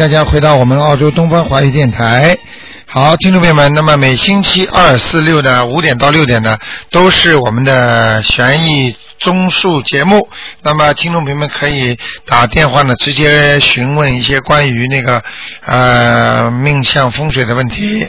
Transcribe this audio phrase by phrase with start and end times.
[0.00, 2.38] 大家回到我们澳洲东方华语电台。
[2.86, 6.56] 好，听众朋友们，那么每星期二、四、六的五点到六点呢，
[6.90, 10.28] 都是我们的悬疑综述节目。
[10.62, 15.22] 那么，听众朋友们可以打电话呢，直接询问一些关于那个
[15.64, 18.08] 呃命相风水的问题。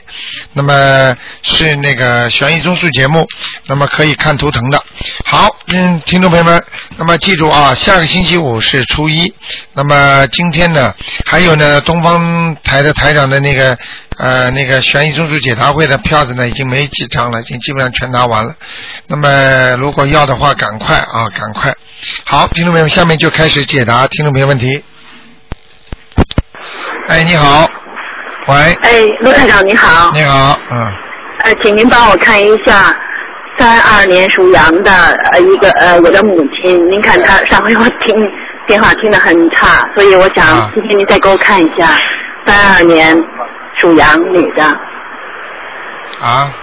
[0.54, 3.28] 那么是那个悬疑综述节目，
[3.68, 4.84] 那么可以看图腾的。
[5.26, 6.64] 好，嗯，听众朋友们，
[6.98, 9.34] 那么记住啊，下个星期五是初一。
[9.74, 10.94] 那么今天呢，
[11.26, 13.78] 还有呢，东方台的台长的那个
[14.22, 18.54] 呃那个悬疑综述解答会的票子呢，已经没几张了，已经基本上全拿完了。
[19.08, 21.74] 那么如果要的话，赶快啊，赶快。
[22.24, 24.84] 好，听众朋友们，下面就开始解答听众朋友问题。
[27.08, 27.68] 哎，你好，
[28.48, 30.80] 喂，哎，陆探长你好，你好，嗯，
[31.44, 32.96] 呃，请您帮我看一下
[33.58, 34.92] 三二年属羊的
[35.32, 38.16] 呃一个呃我的母亲，您看她上回我听
[38.68, 41.98] 电话听得很差，所以我想啊今天您再给我看一下
[42.46, 43.18] 三二年
[43.82, 44.64] 属羊女的，
[46.22, 46.54] 啊，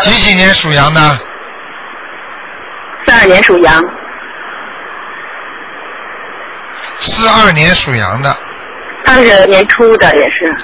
[0.00, 1.00] 几几年属羊的？
[3.06, 3.82] 三二年属羊，
[7.00, 8.36] 四二年属羊的，
[9.02, 10.54] 她是年初的也是，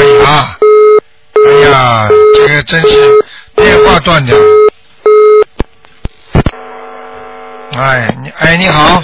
[0.00, 0.26] 哎呀，
[1.46, 2.88] 哎呀，这个真是
[3.54, 4.67] 电话断掉了。
[7.78, 9.02] 哎，你哎你好，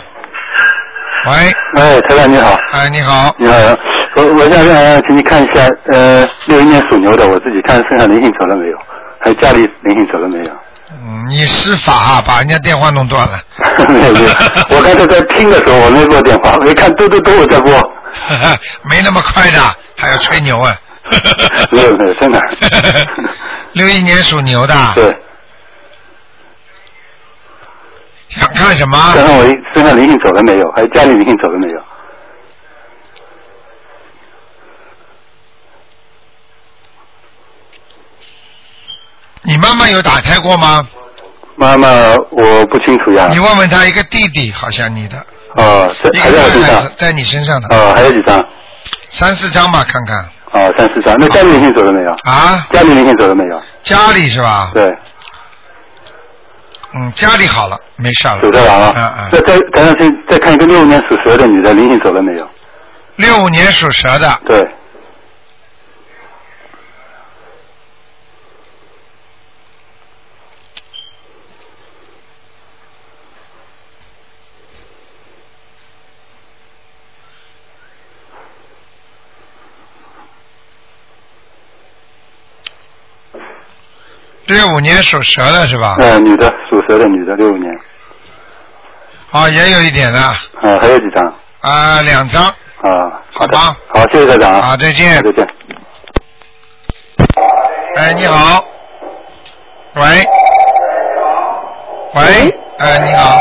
[1.26, 1.32] 喂，
[1.76, 3.54] 哎，台长你好，哎你好，你好，
[4.16, 8.76] 我我想让请你看一下，呃，六一年属牛的，我自己看身上灵性走了没有，
[9.20, 10.50] 还有家里灵性走了没有？
[10.90, 13.38] 嗯，你施法啊，把人家电话弄断了。
[13.88, 14.28] 没 有没有，
[14.76, 17.72] 我刚才在听的时候我没拨电话，我一看嘟嘟嘟我在拨，
[18.90, 19.60] 没那么快的，
[19.96, 20.76] 还要吹牛啊。
[21.70, 22.40] 没有没有，真的。
[23.72, 25.16] 六一年属牛的，对，
[28.38, 28.98] 想看什么？
[29.14, 31.80] 看看我身上灵性走了没有，还有家里灵性走了没有？
[39.42, 40.86] 你妈妈有打胎过吗？
[41.56, 41.88] 妈妈，
[42.30, 43.28] 我不清楚呀。
[43.30, 45.16] 你问问他，一个弟弟，好像你的，
[45.56, 46.92] 哦，在一还在我身上。
[46.96, 48.44] 在你身上的，哦，还有几张？
[49.10, 50.18] 三四张吧，看看。
[50.52, 51.14] 哦，三四张。
[51.18, 52.10] 那家里灵性走了没有？
[52.24, 53.62] 啊，家里灵性走了没有？
[53.84, 54.70] 家里是吧？
[54.74, 54.90] 对，
[56.96, 58.38] 嗯，家里好了，没事了。
[58.40, 59.12] 走得了嗯。
[59.18, 62.48] 嗯再再再再再看一个六五年属蛇的女的，灵性走了没有？
[63.16, 64.60] 六五年属蛇的，对，
[84.54, 85.96] 六五年属蛇的是吧？
[85.98, 87.70] 呃，女的，属蛇的女的，六五年。
[89.32, 90.36] 啊，也有一点的，啊，
[90.80, 91.34] 还有几张？
[91.60, 92.44] 啊，两张。
[92.44, 93.58] 啊，好的。
[93.58, 94.60] 好，谢谢台长啊。
[94.60, 95.16] 好，再见。
[95.16, 95.46] 再见。
[97.96, 98.64] 哎，你好。
[99.96, 100.02] 喂。
[102.14, 102.22] 喂。
[102.78, 103.38] 哎，你好。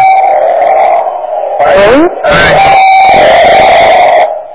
[1.66, 1.72] 喂，
[2.24, 2.32] 哎。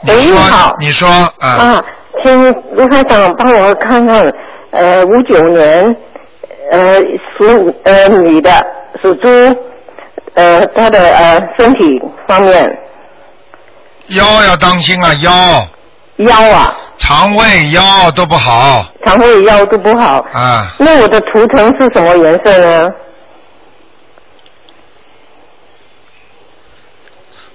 [0.01, 1.85] 你喂说你好你说啊，啊，
[2.23, 4.23] 请卢台长帮我看看，
[4.71, 5.97] 呃，五九年，
[6.71, 7.01] 呃，
[7.37, 8.51] 属呃女的，
[9.01, 9.29] 属猪，
[10.35, 12.79] 呃，她的呃身体方面，
[14.09, 15.69] 腰要当心啊，腰、
[16.27, 20.19] 腰啊，肠胃、腰都不好肠胃腰都不好。
[20.33, 20.75] 啊。
[20.79, 22.91] 那我的图腾是什么颜色呢？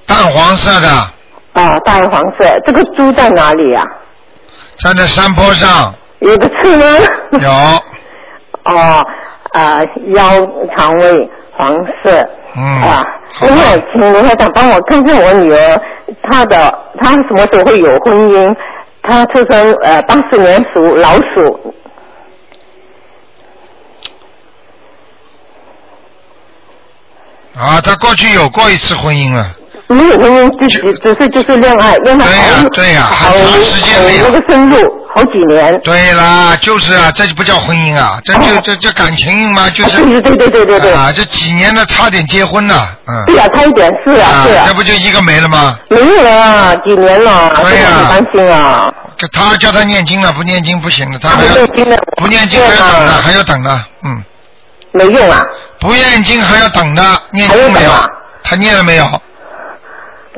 [0.05, 0.87] 淡黄色的，
[1.53, 2.45] 啊，淡黄色。
[2.65, 3.83] 这个猪在哪里啊？
[4.77, 6.85] 站在山坡上，有的刺吗？
[7.39, 7.49] 有
[8.65, 9.05] 哦，
[9.53, 9.83] 呃，
[10.15, 10.23] 腰、
[10.75, 12.27] 肠胃黄色。
[12.55, 13.01] 嗯啊，
[13.33, 15.81] 好另外，请卢台长帮我看看我女儿，
[16.21, 18.55] 她的她什么时候会有婚姻？
[19.01, 21.73] 她出生呃八四年属老鼠，
[27.57, 29.45] 啊，她过去有过一次婚姻了，
[29.87, 35.79] 没有婚姻，就只只是就是恋爱，恋爱对呀好对呀好很长时间了呀好那个深入好几年。
[35.83, 45.77] 对啦，就是啊，这就不叫婚姻啊，这就这这感情嘛，就是 对对对对对对啊，这几年了，差点结婚了，嗯，对呀、差一点是啊是啊这，不就一个没了吗？
[45.89, 48.91] 没有了几年了，对呀担心啊。
[49.31, 51.65] 他叫他念经了，不念经不行了，他还要
[52.17, 54.23] 不念经还要等呢，还要等呢，嗯，
[54.91, 55.41] 没用啊，
[55.79, 57.91] 不念经还要等的，念经没有？
[58.43, 59.05] 他念了没有？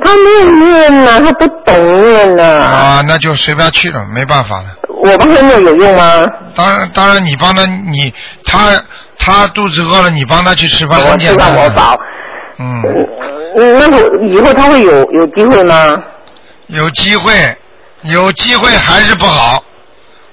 [0.04, 2.64] 他没有念呢，他不懂念呢。
[2.64, 4.66] 啊，那就随便去了，没办法了。
[5.04, 6.20] 我帮他念有用吗？
[6.54, 8.12] 当然，当然，你帮他，你
[8.44, 8.72] 他
[9.18, 11.98] 他肚子饿了，你帮他去吃饭，我很简单我饱。
[12.58, 12.82] 嗯，
[13.56, 15.94] 嗯，那我以后他会有有机会吗？
[16.68, 17.56] 有机会，
[18.02, 19.62] 有机会还是不好。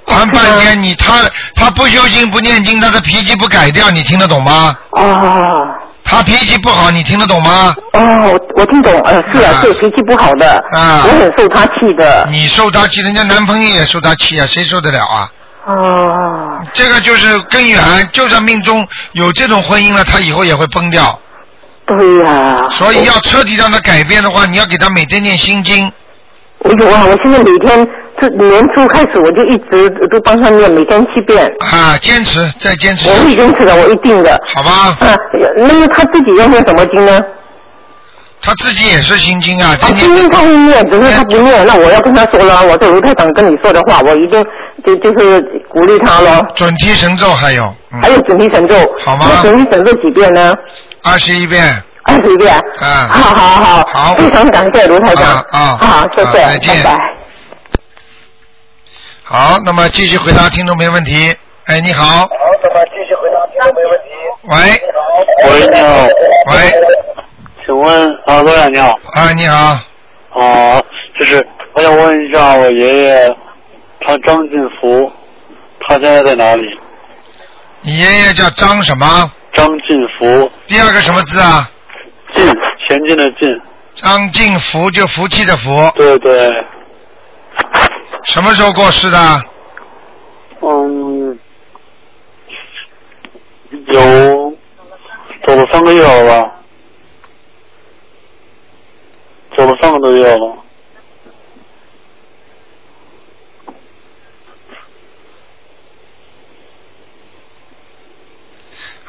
[0.05, 1.21] 谈半天，你他
[1.55, 4.75] 他不修心不念经，他的脾气不改掉，你听得懂吗？
[4.91, 5.67] 哦
[6.13, 7.75] 他脾气不好，你听得懂吗？
[7.93, 8.01] 哦，
[8.31, 12.27] 我我听懂，呃，是啊，啊是脾气不好的，啊我很受他气的。
[12.29, 15.31] 你受他气，人家男朋友也受他气啊，谁受得了啊？
[15.65, 17.81] 哦，这个就是根源，
[18.11, 21.19] 就算命中有这种婚姻了，他以后也会崩掉。
[21.85, 25.91] 对呀、所以要彻底让他改变的话，你要给他每天念心经。
[26.59, 27.87] 我有啊，我现在每天
[28.23, 31.45] 这年初开始我就一直都帮他念，每天七遍。
[31.59, 34.41] 啊，坚持，再坚持，我会坚持的，我一定的。
[34.45, 34.95] 好吧？
[35.01, 35.13] 啊，
[35.57, 37.19] 那么他自己要念什么经呢？
[38.41, 42.63] 他自己也是心经啊，啊，天今天天他会念，只是他不念，那我要跟他说了。
[42.65, 44.41] 我说卢台长跟你说的话，我一定
[44.85, 46.41] 就就是鼓励他了。
[46.55, 50.53] 准提神咒还有，嗯还，有准提神咒，好吗准提神咒几遍呢？
[51.03, 52.53] 二十一遍，二十一遍。
[52.53, 55.25] 啊好好好，好非常感谢卢台长。
[55.25, 56.97] 啊啊好，谢谢，啊再见拜拜。
[59.33, 61.35] 好，那么继续回答听众没问题。
[61.65, 62.05] 哎，你好。
[62.05, 62.27] 好，
[62.61, 64.13] 那么继续回答听众没问题。
[64.43, 64.55] 喂，
[65.49, 66.05] 喂你好，
[66.51, 66.71] 喂，喂，
[67.65, 69.57] 请问啊，罗长你好，啊，你好，
[70.39, 70.83] 啊，
[71.19, 71.43] 就是
[71.73, 73.35] 我想问一下我爷爷，
[74.01, 75.11] 他张进福，
[75.79, 76.61] 他现在在哪里？
[77.81, 79.31] 你爷爷叫张什么？
[79.53, 81.67] 张进福，第二个什么字啊？
[82.35, 82.45] 进
[82.87, 83.61] 前进的进，
[83.95, 85.91] 张进福，就福气的福。
[85.95, 86.53] 对对，
[88.23, 89.43] 什么时候过世的？
[90.61, 91.37] 嗯，
[93.87, 94.57] 有
[95.45, 96.51] 走了三个月了吧？
[99.57, 100.57] 走了三个多月了。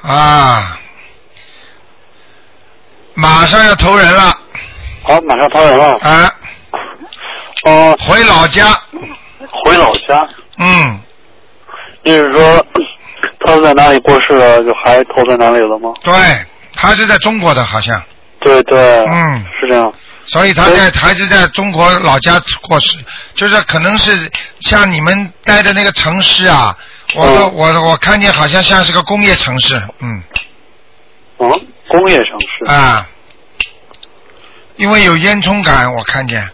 [0.03, 0.79] 啊，
[3.15, 4.39] 马上要投人了
[5.05, 5.97] 好，马上投人了。
[5.99, 6.35] 啊，
[7.67, 8.67] 哦、回老家。
[9.75, 10.29] 回老家。
[10.59, 11.01] 嗯，
[12.05, 12.67] 就是说，
[13.41, 15.93] 他在哪里过世了，就还投在哪里了吗？
[16.03, 16.13] 对，
[16.75, 18.03] 他是在中国的，好像，
[18.41, 19.93] 对对，嗯是这样。
[20.27, 22.97] 所以他在还是在中国老家过世，
[23.35, 24.31] 就是可能是
[24.61, 26.75] 像你们待的那个城市啊，
[27.15, 30.23] 我我我看见好像像是个工业城市，嗯
[31.41, 32.65] 嗯，工业城市。
[32.71, 33.07] 啊，
[34.77, 36.49] 因为有烟囱感，我看见。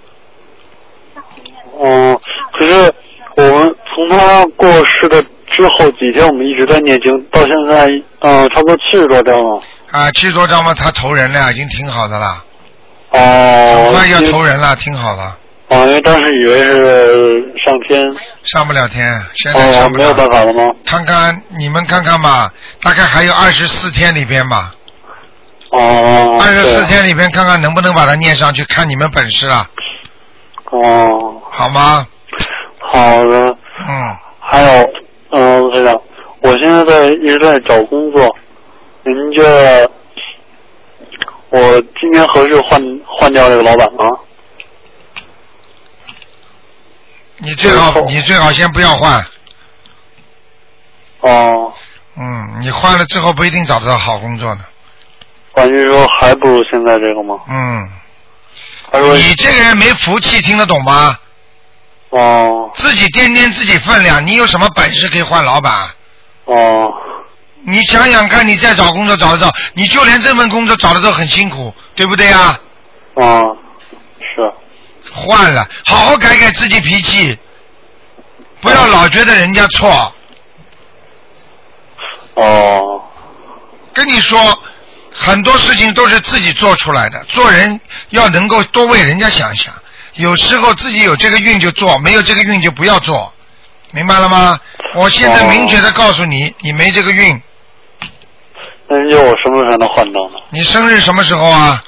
[1.83, 2.19] 嗯，
[2.59, 2.93] 可是
[3.37, 5.23] 我们从他过世的
[5.57, 7.87] 之后几天，我们一直在念经，到现在，
[8.21, 9.63] 嗯，差不多七十多张了。
[9.91, 12.45] 啊，七十多张嘛，他投人了，已经挺好的了，
[13.11, 13.93] 哦很。
[13.95, 15.37] 快要投人了，挺好了。
[15.69, 18.05] 哦，因为当时以为是上天，
[18.43, 20.05] 上不了天，现在哦，上不了。
[20.05, 20.75] 没有办法了吗？
[20.85, 22.53] 看看你们看看吧，
[22.83, 24.75] 大概还有二十四天里边吧，
[25.71, 26.39] 哦。
[26.41, 29.69] 二十四天里边看看能不能把它念上去，看你们本事了，
[30.73, 32.07] 哦，好吗？
[32.93, 33.57] 好的。
[33.79, 34.91] 嗯，还有，
[35.31, 35.95] 嗯，陆队长，
[36.41, 38.37] 我现在在一直在找工作，
[39.05, 39.91] 您觉得
[41.51, 44.05] 我今年合适换换掉这个老板吗？
[47.39, 49.25] 你最好你最好先不要换，
[51.21, 51.73] 哦，
[52.19, 54.61] 嗯，你换了之后不一定找得到好工作呢，
[55.53, 57.39] 关于说还不如现在这个吗？
[57.49, 57.89] 嗯，
[58.93, 61.17] 他说，你这个人没福气，听得懂吗？
[62.11, 65.91] 哦自己掂掂自己分量，你有什么本事可以换老板？
[66.45, 66.93] 哦，
[67.63, 72.59] 你想想看，你再找工作找得到，你就连这份工作找的都很辛苦，对不对啊？
[73.15, 73.57] 哦，
[74.19, 74.53] 是，
[75.13, 77.39] 换了，好好改改自己脾气，
[78.61, 80.13] 不要老觉得人家错。
[82.35, 83.03] 哦，
[83.93, 84.59] 跟你说，
[85.13, 89.73] 很多事情都是自己做出来的，做人要能够多为人家想想。
[90.15, 93.33] 有时候自己有这个运就做，没有这个运就不要做，
[93.93, 94.61] 明白了吗？
[94.95, 97.41] 我现在明确的告诉你，你没这个运。
[98.89, 100.39] 那要我什么时候才能换到呢？
[100.51, 101.81] 你生日什么时候啊？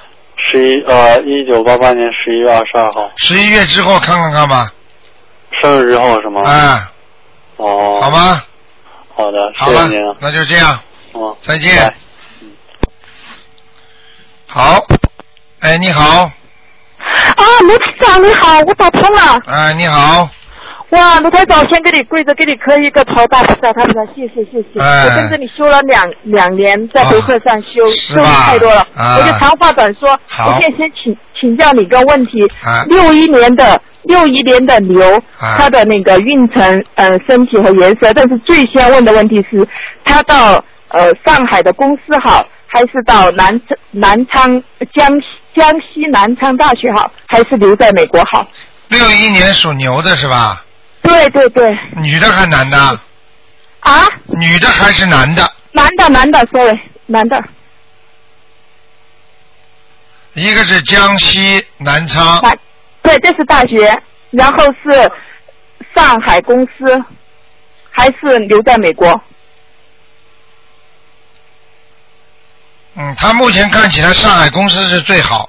[0.51, 4.73] 十一呃，一九八八年十一月二十二号，十一月之后看看看吧，
[5.61, 6.49] 生日之后是吗？
[6.49, 6.93] 啊，
[7.57, 8.43] 哦，好，吗？
[9.15, 10.81] 好的，谢谢您啊，，那就这样，
[11.15, 11.93] 嗯，再见
[12.41, 12.51] 嗯。
[14.47, 14.85] 好，
[15.61, 16.31] 哎，你好，
[17.37, 19.41] 啊，卢台长你好，我打通了。
[19.47, 20.29] 哎，你好，
[20.91, 24.81] 哇，卢台长，先给你跪着，给你磕一个头，大菩萨，大菩萨，谢谢谢谢。
[24.81, 28.87] 哎我跟着你修了两两年，在博客上修，是修的太多了。
[28.95, 32.85] 啊我就长话短说，我现在先请请教你一个问题啊。
[32.89, 39.67] 六一年的六一年的牛，啊它的那个运程、呃身体和颜色，但是最先问的问题是，
[40.05, 43.59] 它到呃上海的公司好，还是到南
[43.93, 48.47] 南昌江西江西南昌大学好，还是留在美国好？
[48.89, 50.65] 六一年属牛的是吧？
[51.03, 51.77] 对对对。
[51.97, 52.79] 女的还男的？
[53.81, 54.07] 啊？
[54.27, 55.51] 女的还是男的？
[55.73, 57.43] 男的男的，sorry，男的。
[60.35, 62.59] 一个是江西南昌，南
[63.03, 63.95] 对，这是大学，
[64.31, 65.13] 然后是
[65.95, 67.05] 上海公司，
[67.91, 69.21] 还是留在美国？
[72.95, 75.49] 嗯，他目前看起来上海公司是最好，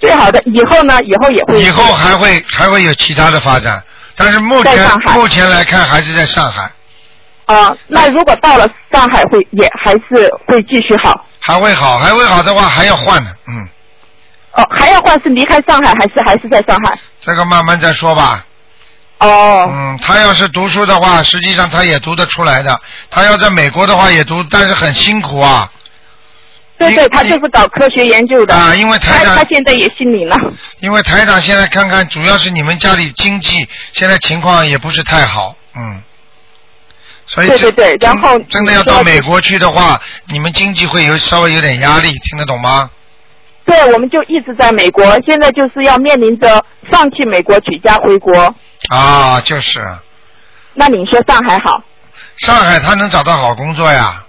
[0.00, 0.98] 最好的，以后呢？
[1.02, 1.60] 以后也会。
[1.60, 3.82] 以后还会还会有其他的发展，
[4.14, 6.70] 但是目前目前来看还是在上海，
[7.46, 11.26] 啊，那如果到了上海会也还是会继续好？
[11.40, 13.68] 还会好，还会好的话还要换呢，嗯，
[14.52, 16.96] 哦，还要换是离开上海还是还是在上海？
[17.20, 18.44] 这个慢慢再说吧。
[19.18, 19.68] 哦。
[19.72, 22.80] 嗯，他要是读书的话，实际上他也读得出来的。
[23.10, 25.68] 他要在美国的话也读，但是很辛苦啊。
[26.78, 28.54] 对对，他就是搞科学研究的。
[28.54, 30.36] 啊因为台他长他现在也心领了。
[30.80, 36.02] 因为台长现在看看，主要是你们家里经济现在情况也不是太好，嗯。
[37.26, 42.90] 所以对这对对然后真的要到美国去的话，你们经济会有稍微有点压力，听得懂吗？
[43.66, 48.54] 对，我们就一直在美国，现在就是要面临着放弃美国，举家回国。
[48.88, 49.84] 啊，就是
[50.72, 51.82] 那你说上海好？
[52.38, 54.24] 上海他能找到好工作呀。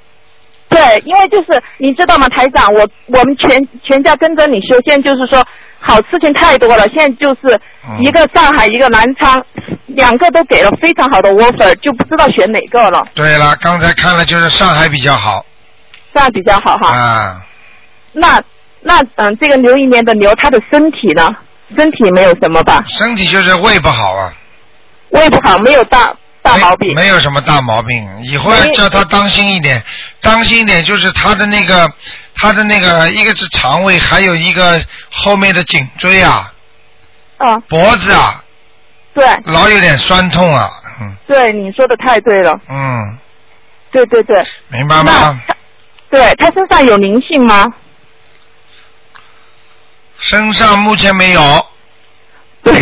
[0.70, 5.44] 对，因为就是你知道吗，台长，我我们全全家跟着你修，现在就是说
[5.80, 7.60] 好事情太多了，现在就是
[8.02, 9.44] 一个上海，一个南昌，
[9.88, 13.08] 两个都给了非常好的 offer，就不知道选哪个了。
[13.16, 15.44] 对了，刚才看了就是上海比较好
[16.14, 16.94] 上海比较好哈。
[16.94, 17.46] 啊。
[18.14, 18.42] 那
[18.82, 21.36] 那嗯，这个牛一年的牛，他的身体呢？
[21.76, 22.84] 身体没有什么吧？
[22.88, 24.34] 身体就是胃不好啊，
[25.10, 26.94] 胃不好，没有大大毛病。
[26.96, 28.08] 没有什么大毛病。
[28.24, 29.84] 以后要叫他当心一点，
[30.22, 31.92] 当心一点，就是他的那个，
[32.36, 34.82] 他的那个，一个是肠胃，还有一个
[35.12, 36.54] 后面的颈椎啊，
[37.38, 38.44] 啊，脖子啊，
[39.14, 40.70] 对老有点酸痛啊，
[41.02, 42.60] 嗯对，你说的太对了。
[42.70, 43.18] 嗯，
[43.92, 44.44] 对对对。
[44.70, 45.42] 明白吗？
[46.10, 47.72] 对他身上有灵性吗？
[50.18, 51.66] 身上目前没有。
[52.64, 52.74] 对，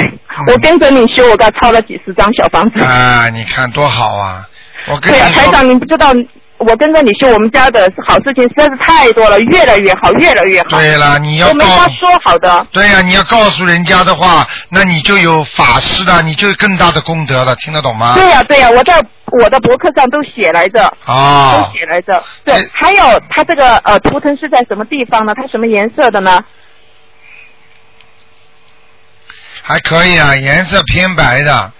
[0.46, 2.84] 我跟着你修，我给他抄了几十张小房子。
[2.84, 4.46] 啊，你看多好啊！
[4.88, 6.13] 我跟对啊，你说，台长，你不知道，
[6.60, 10.77] 我跟着你修，我们家的好事情实在是太多了，越来越好，越来越好。
[10.77, 12.65] 对了，你要我没法说好的。
[12.72, 18.13] 对呀、你要告诉人家的话，那你就有法师了，你就有更大的功德了，听得懂吗？
[18.15, 19.03] 对呀、对呀、我在
[19.41, 22.24] 我的博客上都写来着，啊都写来着。
[22.46, 25.34] 对，还有它这个呃图腾是在什么地方呢？
[25.36, 26.41] 它什么颜色的呢？
[29.68, 31.72] 还可以啊，颜色偏白的，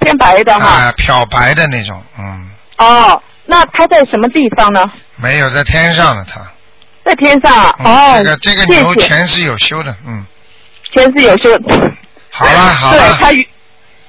[0.00, 0.66] 偏白的哈。
[0.66, 4.84] 啊，漂白的那种，嗯，哦，那它在什么地方呢？
[5.14, 6.40] 没有在天上的它。
[7.04, 7.72] 在天上啊。
[7.78, 10.26] 嗯、哦，这个这个牛前世有修的，嗯，
[10.92, 11.56] 前世有修。
[12.30, 13.48] 好了好对，了，他与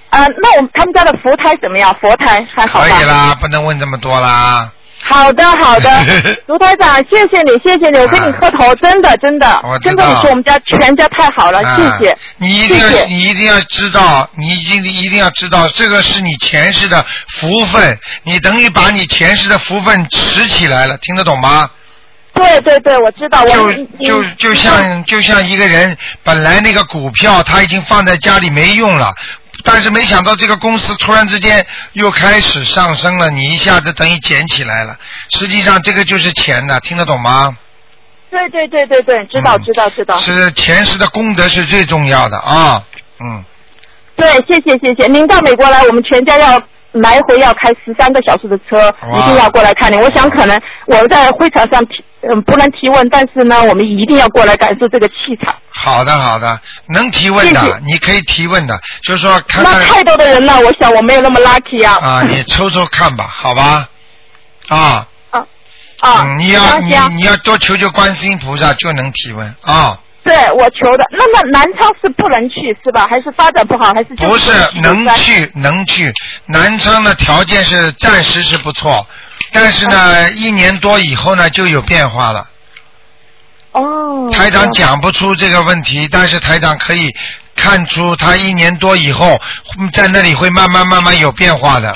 [0.09, 1.95] 啊、那我们他们家的佛胎怎么样？
[2.01, 2.87] 佛胎还好吧？
[2.87, 4.71] 可以啦，不能问这么多啦。
[4.99, 6.03] 好的，好的，
[6.47, 13.05] 卢台长，谢谢你，谢谢你，我跟你磕头，真的，真的我，真的，你说我们家全家太好了，啊谢谢，你一定要谢谢。
[13.05, 21.69] 你一定要知道，你一定一定要知道，这个是你前世的福分，你等于把你前世的福分拾起来了，听得懂吗？
[22.33, 29.11] 对对对，我知道，我就就就像就像一个人本来那个股票他已经放在家里没用了，
[29.67, 34.97] 但是没想到这个公司突然之间又开始上升了，你一下子等于捡起来了。
[35.29, 37.57] 实际上这个就是钱呢，听得懂吗？
[38.31, 42.83] 对对对对对，知道知道知道，嗯是前世的功德是最重要的啊，
[43.19, 43.43] 嗯，
[44.15, 46.61] 对，谢谢谢谢，您到美国来，我们全家要。
[46.93, 49.97] 来回要开十三个小时的车，一定要过来看你。
[49.97, 55.53] 我想可能我在会场上提，嗯，不能提问，但是呢，我们一定要过来感受这个气场。
[55.69, 61.97] 好的好的，能提问的谢谢你可以提问的，就是说看看那太多的人了，我想我没有那么 lucky 啊。
[62.01, 63.87] 啊，你抽抽看吧，好吧？
[64.69, 65.45] 啊，啊，
[66.01, 69.99] 嗯，你要你你要多求求观世音菩萨就能提问啊。
[70.27, 71.05] 对我求的。
[71.11, 73.07] 那么南昌是不能去是吧？
[73.07, 73.93] 还是发展不好？
[73.93, 76.13] 还是就不是能去能去，
[76.47, 79.07] 南昌的条件是暂时是不错，
[79.51, 82.49] 但是呢，一年多以后呢就有变化了。
[83.71, 84.29] 哦。
[84.33, 87.15] 台长讲不出这个问题，但是台长可以
[87.55, 89.39] 看出他一年多以后
[89.79, 91.93] 嗯在那里会慢慢慢慢有变化的。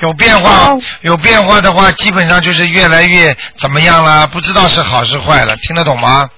[0.00, 4.26] 有变化，哦有变化的话，基本上就是越来越怎么样了？
[4.26, 6.28] 不知道是好是坏了，听得懂吗？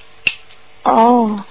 [0.85, 1.45] 哦，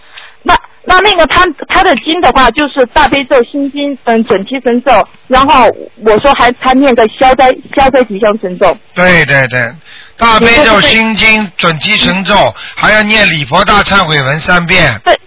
[0.44, 4.92] 那那那个他他的经的话，就是大悲咒、心经、嗯准提神咒，
[5.28, 5.68] 然后
[6.06, 8.76] 我说还他念个消灾消灾吉祥神咒。
[8.94, 9.72] 对对对，
[10.18, 12.34] 大悲咒、心经、准提神咒，
[12.76, 15.00] 还要念礼佛大忏悔文三遍。
[15.04, 15.18] 对，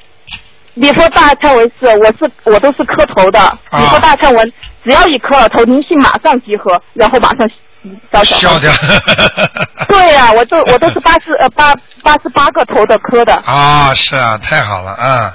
[0.75, 7.49] 礼佛大忏文是我是我都是磕头的，礼佛大忏文只要一磕了头，灵性马上集合，然后马上
[8.13, 8.73] 烧小消掉。
[9.89, 13.35] 对呀、我都我都是八十呃八八十八个头的磕的。
[13.45, 15.33] 啊，是啊，太好了，嗯，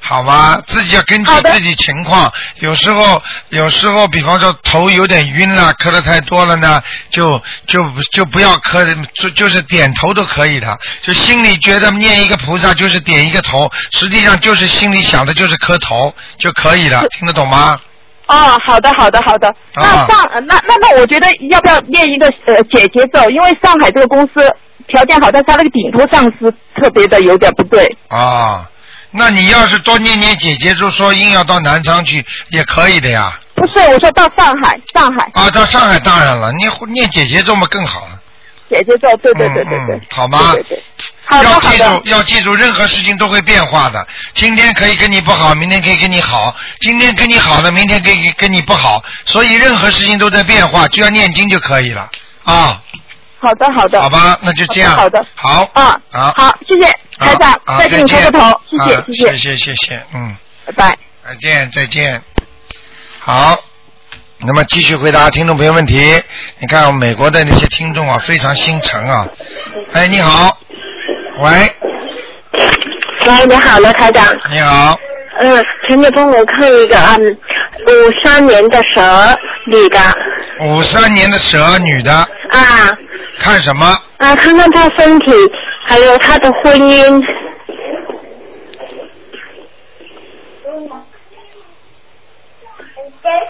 [0.00, 7.80] 好吧，自己要根据自己情况，有时候有时候，比方说头有点晕了，磕的太多了呢，就就
[8.12, 17.78] 就不要磕，就就是点头都可以的，就心里觉得念一个菩萨就是点一个头，实际上就是心里想的就是磕头就可以了，听得懂吗？
[18.26, 19.54] 哦，好的，好的，好的。
[19.74, 23.28] 那啊上呃那那那，我觉得要不要练一个呃姐姐咒？
[23.30, 24.54] 因为上海这个公司
[24.86, 27.96] 条件好，但是他那个顶头上司特别的有点不对。
[28.08, 28.68] 啊，
[29.10, 33.38] 那你要是多念念姐姐咒，说硬要到南昌去也可以的呀。
[33.54, 38.20] 不是，我说到上海，上海啊，到上海当然了，念念姐姐咒嘛更好了。
[38.70, 40.82] 姐姐咒，对对对对对嗯嗯，好吗对对
[41.30, 44.06] 要记住，，要记住，任何事情都会变化的。
[44.34, 49.02] 今天可以跟你不好，明天可以跟你好；今天跟你好的，明天可以跟你不好。
[49.24, 52.08] 所以任何事情都在变化，只要念经就可以了
[52.44, 52.80] 啊。
[53.40, 54.00] 好的好的。
[54.00, 54.94] 好吧，那就这样。
[54.96, 55.68] 好的好。
[55.72, 56.32] 啊，好。
[56.36, 56.86] 好，谢谢
[57.18, 60.98] 台长啊，再给你见磕个头，谢谢啊谢谢，谢谢谢谢，嗯，拜拜。
[61.26, 62.22] 再见再见。
[63.18, 63.58] 好，
[64.38, 66.22] 那么继续回答听众朋友问题。
[66.58, 69.26] 你看我们美国的那些听众啊，非常心诚啊。
[69.92, 70.58] 哎，你好，
[71.38, 71.50] 喂，
[73.26, 74.24] 喂，你好，罗台长。
[74.50, 74.96] 你好，
[75.40, 77.38] 嗯，请你帮我看一个嗯，
[77.88, 79.36] 五三年的蛇
[79.66, 79.98] 女的
[80.60, 82.28] 五三年的蛇女的，啊
[83.38, 83.84] 看什么？
[84.18, 85.32] 啊，看看她身体，
[85.84, 87.24] 还有她的婚姻。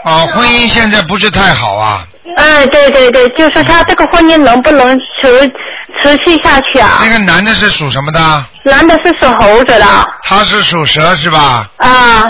[0.05, 2.07] 哦，婚姻现在不是太好啊。
[2.37, 5.53] 啊，对对对，就是他这个婚姻能不能持
[6.01, 7.11] 持续下去啊那？
[7.11, 8.47] 个男的是属什么的？
[8.65, 11.71] 男的是属猴子的他是属蛇是吧？
[11.77, 12.25] 啊，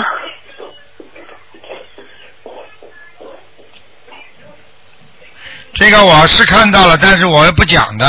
[5.73, 8.07] 这个我是看到了，但是我又不讲的，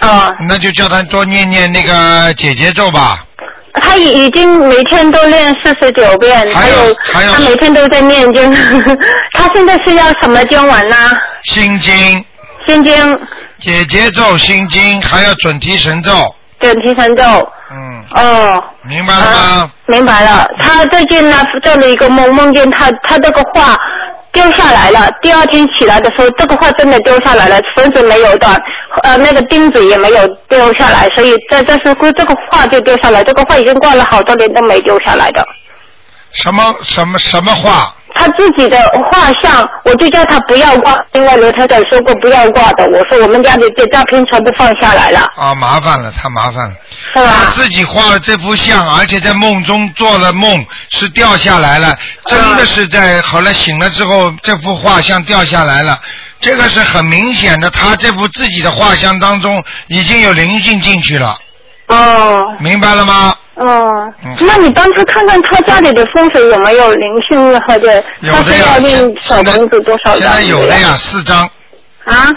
[0.00, 3.25] 啊，那就叫他多念念那个姐姐咒吧。
[3.80, 8.50] 他已已经每天都练四十九遍，还还有还有他每天都在念经。
[9.32, 10.96] 他现在是要什么经文呢？
[11.44, 12.24] 心经、
[12.66, 13.20] 心经、
[13.58, 16.10] 姐姐咒、心经，还有准提神咒。
[16.58, 17.22] 准提神咒。
[17.70, 18.64] 嗯，哦。
[18.88, 19.70] 明白了吗啊？
[19.86, 20.48] 明白了。
[20.58, 23.76] 他最近呢做了一个梦，梦见他他这个画
[24.36, 25.10] 掉下来了。
[25.22, 28.54] 第二天起来的时候，这个画真的掉下来了，绳子没有断，
[29.02, 33.24] 呃，那个钉子也没有掉下来，所以这这是这个画就掉下来。
[33.24, 35.42] 这个画已经挂了好多年都没丢下来的。
[36.32, 37.95] 什么什么什么画？
[38.18, 38.78] 他自己的
[39.10, 42.84] 画像，我就叫他不要挂，因为刘太太说过不要挂的。
[42.86, 46.74] 我说我们家的这照片全部放下来了，啊，麻烦了，太麻烦了。
[47.14, 47.32] 是吧？
[47.44, 55.98] 他自己画了这幅像，而且在梦中做了梦，是掉下来了，真的是在后来醒了之后，这幅画像掉下来了。
[56.38, 61.36] 这个是很明显的，他这幅自己的画像当中已经有灵性进去了，
[61.88, 62.54] 哦。
[62.60, 63.34] 明白了吗？
[63.54, 64.12] 哦。
[64.24, 70.42] 嗯，那你帮他看看他家里的风水有没有灵性或者他是有的呀要念小房子多少现在？
[70.42, 71.48] 有的呀，四张，
[72.04, 72.28] 啊，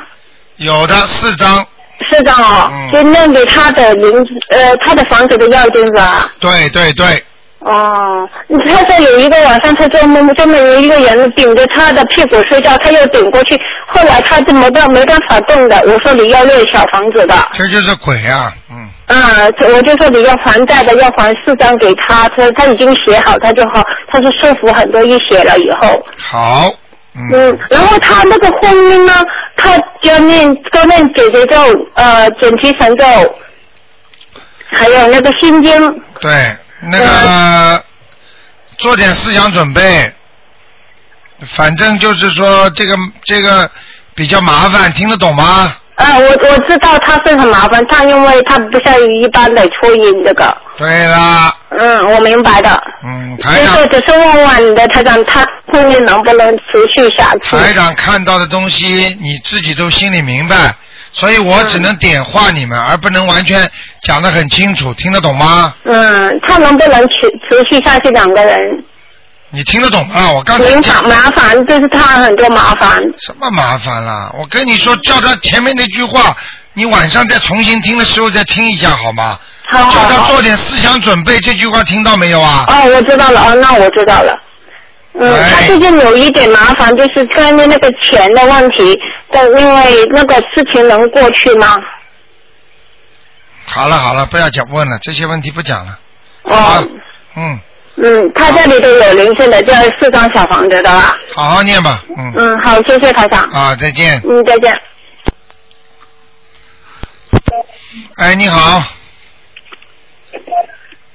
[0.58, 1.66] 有的四张，
[2.10, 2.92] 四张哦，嗯。
[2.92, 4.12] 就念给他的灵
[4.52, 6.30] 呃他的房子的要经是吧？
[6.40, 7.24] 对对对，
[7.60, 8.28] 哦，
[8.66, 13.56] 他说有一个晚上，他做梦，专门有一个人顶着他的屁股睡觉，他又顶过去，
[13.88, 15.78] 后来他就没办没办法动的。
[15.86, 18.54] 我说你要练小房子的，这就是鬼啊，
[19.12, 26.72] 嗯，啊，我就说你要还债的，要还四张给他，他他已经写好，他就好，他是舒服很多，一写了以后，好，
[27.16, 29.14] 嗯，嗯，然后他那个婚姻呢，
[29.56, 31.58] 他就要念多念姐姐咒，
[31.96, 33.06] 呃，准提神咒，
[34.68, 37.84] 还有那个心经，对，那个
[38.78, 40.14] 做点思想准备，
[41.48, 43.68] 反正就是说这个这个
[44.14, 45.76] 比较麻烦，听得懂吗？
[46.00, 52.82] 啊，我我知道他是很麻烦，他因为他不像一般的初音这个，对啦，嗯，我明白的。
[53.04, 57.58] 嗯，所台长只是问问你的台长，他后面能不能持续下去？
[57.58, 60.74] 台长看到的东西，你自己都心里明白，
[61.12, 63.70] 所以我只能点化你们，而不能完全
[64.02, 65.74] 讲得很清楚，听得懂吗？
[65.84, 68.10] 嗯，他能不能持持续下去？
[68.12, 68.58] 两个人
[69.52, 70.32] 你听得懂吗？
[70.32, 73.02] 我刚才明讲麻烦，就是他很多麻烦。
[73.20, 74.32] 什么麻烦啦？
[74.38, 76.36] 我跟你说，叫他前面那句话，
[76.74, 79.40] 你晚上再重新听的时候再听一下好吗？
[79.72, 80.28] 好好好叫他。
[80.32, 81.40] 做点思想准备。
[81.40, 82.66] 这句话听到没有啊？
[82.68, 84.40] 哦，我知道了，哦，那我知道了。
[85.14, 88.98] 嗯，喂他最近有一点麻烦，就是关于那个钱的问题，
[89.32, 91.76] 但因为那个事情能过去吗？
[93.66, 96.00] 好了好了，不要讲问了，这些问题不讲了。
[96.44, 96.84] 哦好，
[97.36, 97.60] 嗯，
[98.02, 101.18] 嗯，他这里头有灵性的，这四张小房子的吧？
[101.34, 102.34] 好好念吧，嗯。
[102.36, 103.44] 嗯，好，谢谢台长。
[103.52, 104.22] 啊，再见。
[104.28, 104.74] 嗯，再见。
[108.18, 108.82] 哎，你好。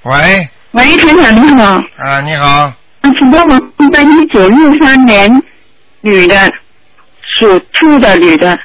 [0.02, 5.42] 喂，喂，台长你好，啊，你好，啊，请帮我问个一九六三年
[6.02, 6.36] 女的，
[7.38, 8.58] 属兔的女的，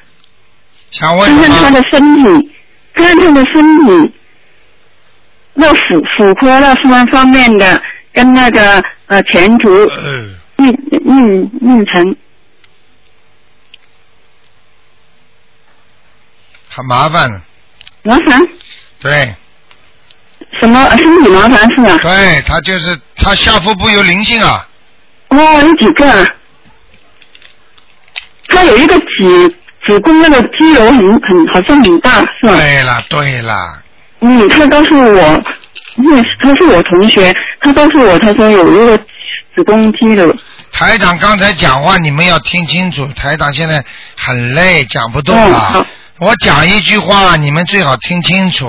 [0.91, 1.29] 想问？
[1.37, 2.51] 看看她的身体，
[2.93, 4.13] 看看她的身体，
[5.53, 5.79] 那妇
[6.17, 7.81] 妇科那方方面的，
[8.19, 10.11] 跟那个呃前途呃
[10.57, 10.67] 运
[11.05, 12.17] 运运程，
[16.67, 17.31] 很麻烦。
[17.31, 17.41] 的，
[18.03, 18.41] 麻烦？
[18.99, 19.33] 对，
[20.59, 20.83] 什么？
[20.83, 21.97] 呃身体麻烦是吧？
[22.01, 24.67] 对他就是他下腹部有灵性啊，
[25.29, 26.27] 哦，有几个啊？
[28.49, 29.55] 他有一个子
[29.87, 32.57] 子宫那个肌瘤很很好像很大是吧？
[32.57, 33.81] 对了对了，
[34.19, 35.41] 嗯，他告诉我，
[35.99, 40.35] 因为他是我同学，他告诉我，他说有一个子宫肌瘤。
[40.71, 43.83] 台长刚才讲话你们要听清楚，台长现在
[44.15, 45.59] 很累，讲不动嗯了。
[45.59, 45.85] 好
[46.19, 48.67] 我讲一句话，你们最好听清楚。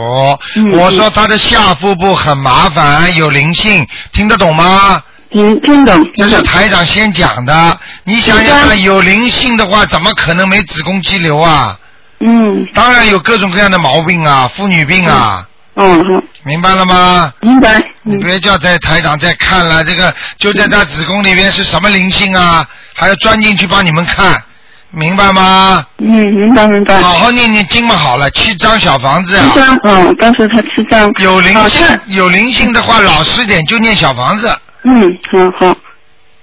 [0.55, 5.03] 嗯我说他的下腹部很麻烦，有灵性，听得懂吗？
[5.31, 5.97] 听听懂？
[6.16, 7.79] 这是台长先讲的。
[8.05, 11.77] 你想想看，有灵性的话，怎么可能没子宫肌瘤啊？
[12.21, 17.33] 嗯，当然有各种各样的毛病啊，妇女病啊，哦好，明白了吗？
[17.40, 17.83] 明白。
[18.02, 22.66] 你嗯别叫在台长再看了，这个就在他子宫里边是什么灵性啊？
[22.94, 24.42] 还要钻进去帮你们看，
[24.90, 25.85] 明白吗？
[25.98, 26.98] 嗯，明白明白。
[27.00, 31.11] 好好念念经嘛，好了，七张小房子啊七，张，嗯，当时他七张。
[31.18, 34.48] 有灵性有灵性的话，老实点就念小房子，
[34.85, 35.76] 嗯，好好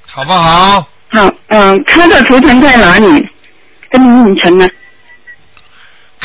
[0.06, 0.88] 好不好？
[1.10, 3.28] 好，嗯，他的图腾在哪里？
[3.90, 4.66] 跟运程呢？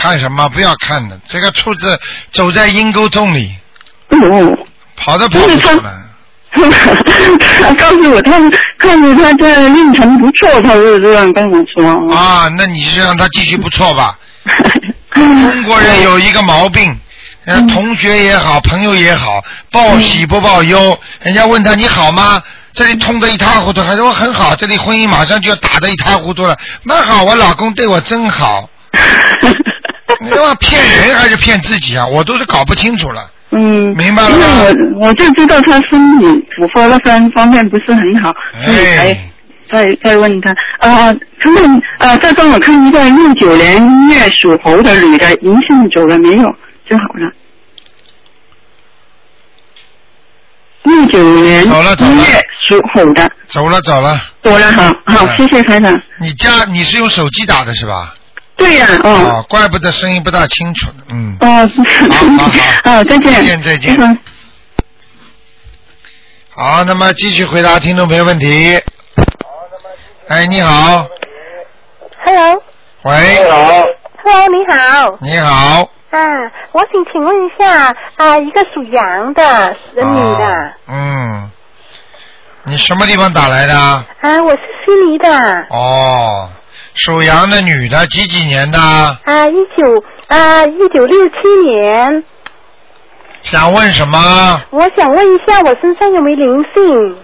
[0.03, 0.49] 看什么？
[0.49, 1.97] 不要看的，这个兔子
[2.33, 3.55] 走在阴沟洞里，
[4.09, 5.93] 哎呦，跑都跑不出来。
[6.53, 8.33] 他告诉我，他
[8.79, 12.15] 看着他这运程不错，他就这样跟我说。
[12.15, 14.19] 啊，那你就让他继续不错吧？
[15.15, 16.95] 中国人有一个毛病，
[17.47, 20.99] 呃，嗯同学也好，朋友也好，报喜不报忧。
[21.23, 22.43] 人家问他你好吗？
[22.75, 26.59] 这里痛得一塌糊涂，还说我很好，这里婚姻马上就要打得一塌糊涂了。
[26.83, 28.69] 那好，我老公对我真好。
[30.23, 32.07] 你说骗人还是骗自己啊？
[32.07, 33.31] 我都是搞不清楚了。
[33.51, 34.37] 嗯，明白了吗
[34.71, 38.33] 因为我我就知道他身体妇科那方方面不是很好，
[38.65, 39.31] 所以才哎，
[39.71, 46.45] 再再问他啊，他们啊，再帮我看一个六九年一月属猴的女的，银杏走了没有
[46.89, 47.31] 就好了。
[50.85, 54.19] 六九年走了走了一月属猴的，走了走了。
[54.43, 56.01] 走了，好好，嗯谢谢台长。
[56.21, 58.15] 你家你是用手机打的是吧？
[58.63, 59.11] 对呀、哦。
[59.11, 60.89] 哦，怪不得声音不大清楚。
[61.11, 61.37] 嗯。
[61.41, 61.47] 哦，
[62.11, 62.51] 好好好。
[62.91, 64.01] 哦，再见，再见再见。
[64.01, 64.19] 嗯。
[66.55, 68.81] 好，那么继续回答听众朋友问题。
[70.29, 71.07] 哎，你好
[72.25, 73.87] ，Hello，Hello，
[74.25, 75.19] 喂，你好。
[75.21, 76.21] 你好，啊，
[76.73, 80.47] 我想请问一下啊，一个属羊的是女的。
[80.47, 81.51] 啊嗯，
[82.65, 83.75] 你什么地方打来的？
[83.75, 84.07] 啊？
[84.21, 85.67] 啊，我是悉尼的。
[85.71, 86.51] 哦，
[86.95, 88.79] 属羊的女的，几几年的？
[88.79, 92.23] 啊，一九啊一九六七年，
[93.43, 94.63] 想问什么？
[94.71, 97.17] 我想问一下，我身上有没有灵性？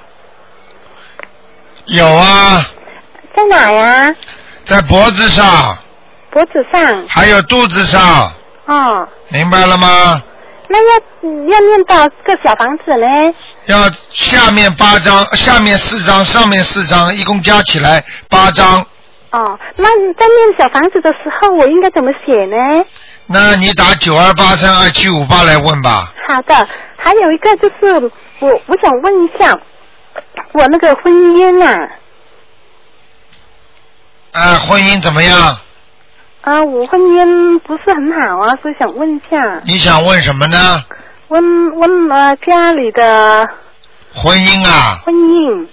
[1.97, 2.65] 有啊，
[3.37, 4.15] 在哪呀？
[4.65, 5.79] 在脖子上，
[6.31, 7.07] 脖子上。
[7.09, 8.33] 还有肚子上，
[8.67, 10.21] 哦，明白了吗？
[10.71, 10.97] 那要
[11.51, 13.07] 要念到个小房子呢？
[13.67, 18.85] 要下面八张，下面四张，上面四张，一共加起来八张。
[19.31, 22.57] 哦，那在念小房子的时候，我应该怎么写呢？
[23.27, 26.13] 那你打九二八三二七五八来问吧。
[26.27, 28.11] 好的，还有一个就是
[28.41, 29.53] 我我想问一下，
[30.53, 31.91] 我那个婚姻啊，
[34.33, 35.59] 啊，婚姻怎么样？
[36.41, 40.85] 啊，我婚姻不是很好啊，所以想问一下，你想问什么呢？
[41.29, 43.47] 问问呃家里的
[44.15, 45.69] 婚姻啊，婚姻，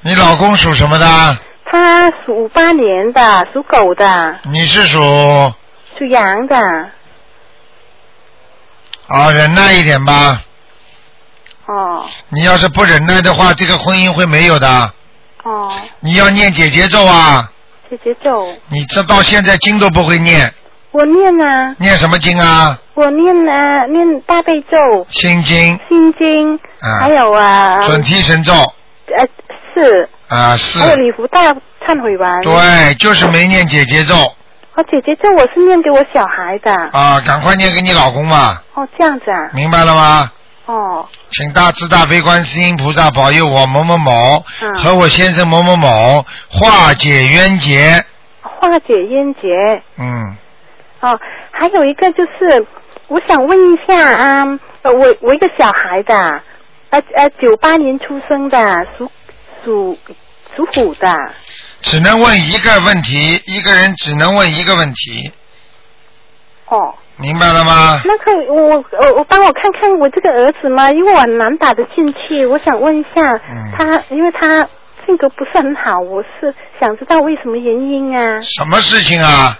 [0.00, 1.06] 你老公属什么的？
[1.70, 4.98] 他属八年的，属狗的，你是属？
[5.96, 6.56] 属羊的，
[9.06, 10.42] 啊，忍耐一点吧。
[11.66, 12.04] 哦。
[12.30, 14.92] 你要是不忍耐的话，这个婚姻会没有的。
[15.44, 17.52] 哦，你要念姐姐咒啊！
[17.88, 20.52] 姐姐咒，你这到现在经都不会念，
[20.90, 22.76] 我念啊，念什么经啊？
[22.94, 24.76] 我我念啊念大悲咒、
[25.08, 25.78] 心经。
[25.88, 26.98] 心经，啊。
[27.00, 28.52] 还有啊准提神咒。
[28.52, 29.24] 呃
[29.72, 31.52] 是，啊是，还有礼服大
[31.84, 32.40] 忏悔文。
[32.42, 34.14] 对，就是没念姐姐咒
[34.76, 36.72] 哦，姐姐咒我是念给我小孩的。
[36.96, 39.50] 啊，赶快念给你老公嘛，哦，这样子啊。
[39.52, 40.30] 明白了吗？
[40.66, 48.04] 哦，请大慈大悲观世音菩萨保佑我某某某嗯和我先生某某某化解冤结。
[48.40, 49.48] 化解冤结。
[49.98, 50.36] 嗯，
[51.00, 51.18] 哦，
[51.50, 52.64] 还有一个就是，
[53.08, 54.44] 我想问一下啊、
[54.82, 56.40] 呃我我一个小孩的，
[56.90, 58.58] 呃呃，九八年出生的，
[58.96, 59.10] 属
[59.64, 59.98] 属
[60.56, 61.08] 属虎的。
[61.82, 65.32] 只能问一个问题，一个人只能问一个问题，
[66.66, 68.02] 哦，明白了吗？
[68.04, 70.90] 那可以我我我帮我看看我这个儿子嘛？
[70.90, 74.68] 因为我很难打得进去，我想问一下、嗯他，因为他
[75.06, 78.42] 性格不是很好，我是想知道为什么原因啊？
[78.42, 79.58] 什么事情啊？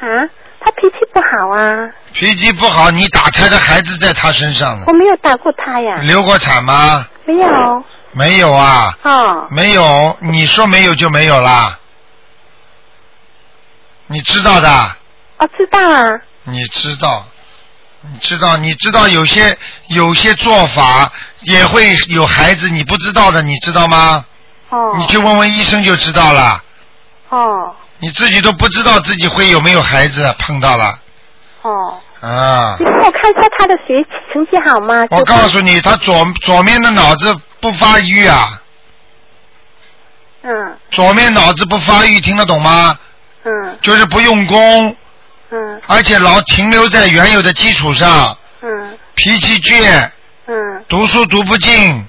[0.00, 0.28] 啊，
[0.58, 4.92] 他脾气不好啊，脾气不好，你打胎的孩子在他身上呢我。
[4.94, 7.06] 没有打过他呀，流过产吗？
[7.24, 7.84] 没有。
[8.12, 10.16] 没有啊，哦，没有。
[10.20, 11.78] 你说没有就没有啦。
[14.06, 14.96] 你知道的，
[15.38, 16.02] 哦，知道啊，
[16.44, 17.26] 你知道，
[18.02, 19.56] 你知道，你知道有些
[19.88, 24.24] 有些做法也会有孩子，你不知道的，你知道吗？
[24.68, 26.62] 哦，你去问问医生就知道了。
[27.30, 30.98] 哦你自己都不知道自己会有没有孩子，碰到了
[31.62, 32.76] 哦，啊。
[32.78, 32.84] 你！
[32.84, 35.06] 帮我看一下他的学习成绩好吗？
[35.10, 38.60] 我告诉你，他左左面的脑子不发育啊，
[40.42, 40.76] 嗯。
[40.90, 42.98] 左面脑子不发育，听得懂吗？
[43.44, 43.78] 嗯。
[43.80, 44.96] 就是不用功，
[45.50, 45.80] 嗯。
[45.86, 48.96] 而且老停留在原有的基础上，嗯。
[49.14, 50.10] 脾气倔，
[50.46, 50.84] 嗯。
[50.88, 52.06] 读书读不进，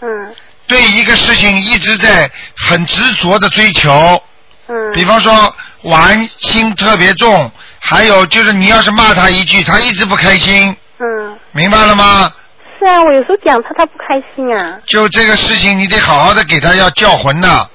[0.00, 0.34] 嗯。
[0.66, 4.22] 对一个事情一直在很执着的追求。
[4.68, 12.32] 嗯，比方说玩心特别重，还有就是你要是骂他一句，他一直不开心，嗯，明白了吗？
[12.78, 17.66] 是啊，我有时候讲他，他不开心啊，就这个事情，你得好好的给他要叫魂呐，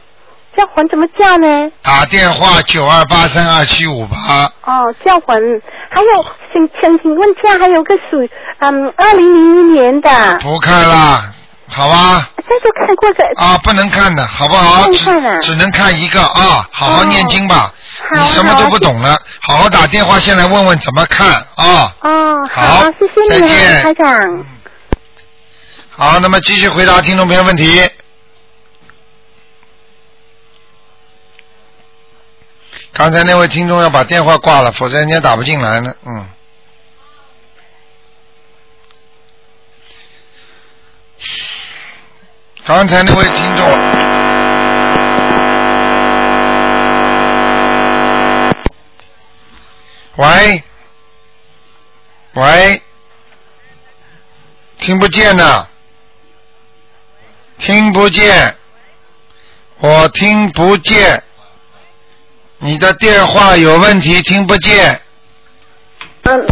[0.55, 1.71] 叫魂怎么叫呢？
[1.83, 8.17] 打电话九二八三二七五八，哦，叫魂，还有请请请问下，还有个属
[8.59, 11.23] 嗯二零零一年的，不看了，
[11.75, 12.29] 好吧？
[12.37, 14.89] 这就看过个啊，不能看的，好不好？
[14.93, 17.73] 只只能看一个啊，好好念经吧。
[18.09, 21.93] 好你什么都不懂了，好好打电话先来问问怎么看啊。
[21.99, 24.45] 哦，好谢谢你再见长。
[25.89, 27.89] 好，那么继续回答听众朋友问题。
[32.93, 35.93] 刚才那位听众要把电话挂了，否则人家打不进来呢。
[36.05, 36.25] 嗯。
[42.67, 43.63] 刚才那位听众，
[50.15, 50.63] 喂，
[52.33, 52.81] 喂，
[54.79, 55.67] 听不见呐，
[57.59, 58.55] 听不见，
[59.77, 61.21] 我听不见，
[62.57, 64.99] 你的电话有问题，听不见。
[66.23, 66.43] 嗯，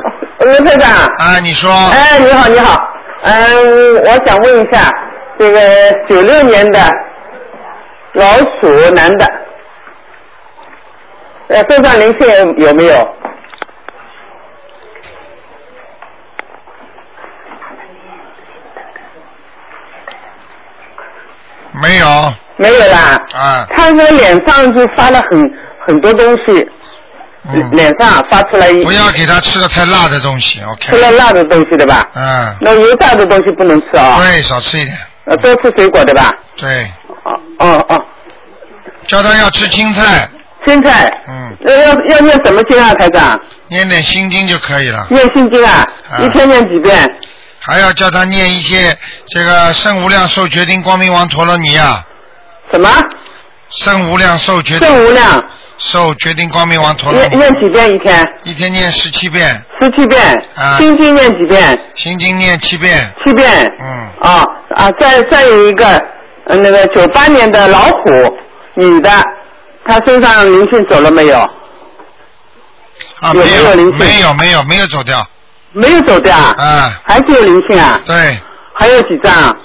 [0.41, 0.91] 卢科长。
[1.17, 1.73] 啊，你说。
[1.88, 2.80] 哎，你好，你好。
[3.23, 4.91] 嗯，我想问一下，
[5.39, 5.60] 这个
[6.08, 6.80] 九六年的
[8.13, 9.26] 老鼠男的，
[11.48, 13.15] 呃，身上灵性有没有？
[21.82, 22.34] 没有。
[22.58, 23.26] 没有啦。
[23.34, 23.65] 啊。
[23.76, 25.52] 他这个脸上就发了很
[25.86, 26.69] 很多东西，
[27.72, 30.82] 脸上发出来一嗯不要给他吃的太辣的东西，OK。
[30.82, 32.08] 吃了辣的东西对吧？
[32.15, 32.56] 嗯。
[32.62, 34.17] 那油炸的东西不能吃啊。
[34.19, 34.96] 对，少吃一点。
[35.25, 36.33] 呃，多吃水果对吧？
[36.57, 36.83] 对。
[37.23, 38.05] 哦哦哦。
[39.07, 40.29] 叫他要吃青菜。
[40.65, 41.12] 青菜。
[41.27, 41.55] 嗯。
[41.62, 43.39] 要要要念什么经啊，台长？
[43.69, 45.07] 念点心经就可以了。
[45.09, 45.88] 念心经啊，
[46.19, 47.15] 一天念几遍？
[47.59, 52.05] 还要叫他念一些这个圣无量寿决定光明王陀罗尼啊。
[52.71, 52.89] 什么？
[53.69, 54.88] 圣无量寿决定。
[54.88, 55.43] 圣无量。
[55.77, 57.29] 寿决定光明王陀罗尼。
[57.29, 58.25] 念念几遍一天？
[58.43, 59.62] 一天念十七遍。
[59.81, 60.21] 十七遍。
[60.55, 60.77] 啊。
[60.77, 61.79] 心经念几遍？
[61.95, 63.12] 心经念七遍。
[63.25, 63.49] 七遍。
[63.79, 64.09] 嗯。
[64.21, 64.43] 啊
[64.75, 65.86] 啊，再再有一个，
[66.45, 68.38] 呃，那个九八年的老虎
[68.75, 69.09] 女的，
[69.86, 71.38] 她身上灵性走了没有？
[73.19, 75.25] 啊，有没没有灵性没有，没有，没有走掉。
[75.71, 76.53] 没有走掉啊？
[76.57, 77.01] 啊。
[77.03, 77.99] 还是有灵性啊？
[78.05, 78.38] 对。
[78.73, 79.55] 还有几张啊？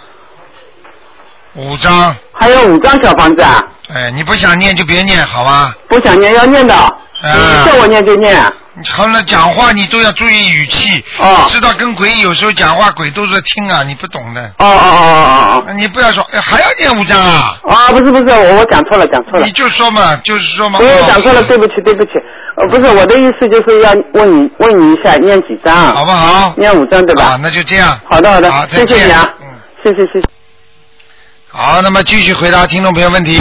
[1.55, 2.15] 五张。
[2.33, 3.63] 还有五张小房子啊？
[3.95, 5.75] 哎，你不想念就别念，好吧？
[5.89, 6.75] 不想念要念的，
[7.21, 8.53] 叫我念就念啊。
[8.91, 11.05] 好了，讲话你都要注意语气。
[11.19, 14.41] 哦知道跟鬼有时候讲话，鬼都在听啊，你不懂的。
[14.59, 17.59] 哦哦哦哦那你不要说，哎，还要念五张啊？
[17.65, 20.79] 哦，啊，不是不是，我我讲错了讲错了你，就说嘛，就是说嘛。
[20.81, 22.13] 我哦讲错了，对不起对不起，
[22.57, 25.75] 呃，不是我的意思就是要问你问你一下，念几张？
[25.93, 26.55] 好不好？
[26.57, 27.25] 念五张对吧？
[27.25, 27.99] 啊，那就这样。
[28.09, 29.47] 好的好的谢谢你啊嗯，
[29.83, 30.29] 谢谢谢谢。
[31.51, 33.41] 好，那么继续回答听众朋友问题。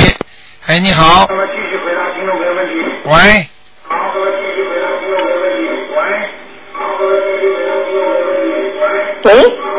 [0.65, 1.27] 哎，你好。
[1.29, 2.71] 那么继续回答听众朋友问题。
[3.05, 3.47] 喂。
[9.23, 9.33] 喂，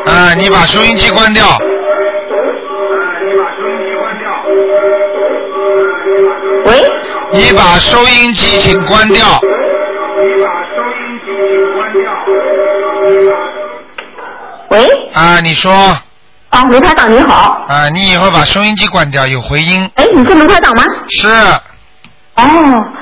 [0.05, 1.45] 啊，你把收音机关掉。
[6.67, 6.83] 喂，
[7.33, 9.25] 你把收音机请关掉。
[14.71, 15.73] 喂，啊，你说
[16.51, 19.89] 啊，卢台长你好，啊，你以后把收音机关掉，有回音。
[19.95, 20.83] 哎，你是卢台长吗？
[21.09, 21.29] 是
[22.37, 22.45] 哦，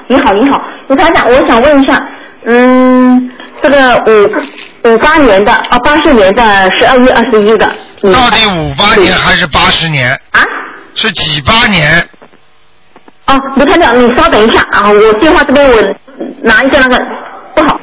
[0.07, 1.99] 你好你好，卢台长，我想问一下，
[2.45, 3.31] 嗯，
[3.63, 4.29] 这个五
[4.87, 7.67] 五八年的啊，八四年的十二月二十一的，
[8.03, 10.13] 嗯到底五八年还是八十年？
[10.31, 10.41] 啊？
[10.95, 12.09] 是几八年？
[13.27, 15.83] 哦，卢台长，你稍等一下啊，我电话这边我
[16.43, 16.97] 拿一下那个，
[17.55, 17.81] 不好。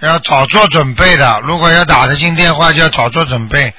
[0.00, 1.42] 要早做准备的。
[1.44, 3.74] 如果要打得进电话，就要早做准备，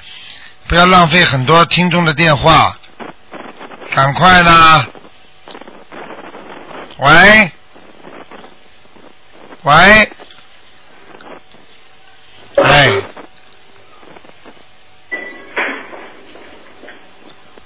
[0.68, 2.74] 不要浪费很多听众的电话。
[3.94, 4.86] 赶快啦！
[6.98, 7.50] 喂，
[9.62, 9.72] 喂，
[12.62, 12.92] 哎，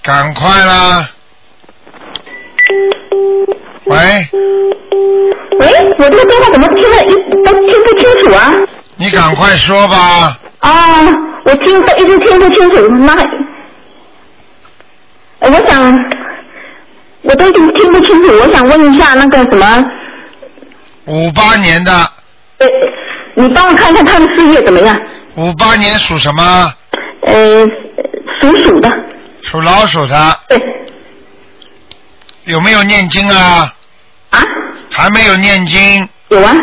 [0.02, 1.10] 赶快啦！
[3.86, 3.96] 喂，
[5.58, 7.10] 喂，我这个电话怎么听了一
[7.44, 8.52] 都听不清楚啊？
[8.96, 10.38] 你赶快说吧。
[10.60, 11.04] 啊，
[11.44, 13.12] 我听都一直听不清楚，那，
[15.40, 15.93] 呃我想，
[17.34, 19.90] 我都听不清楚，我想问一下那个什么，
[21.06, 21.92] 五八年的，
[22.58, 22.66] 呃，
[23.34, 24.96] 你帮我看看他的事业怎么样？
[25.34, 26.72] 五八年属什么？
[27.22, 27.66] 呃，
[28.40, 28.88] 属鼠的，
[29.42, 30.38] 属老鼠的。
[30.48, 30.56] 对。
[32.44, 33.74] 有没有念经啊？
[34.30, 34.38] 啊？
[34.92, 36.08] 还没有念经。
[36.28, 36.54] 有啊。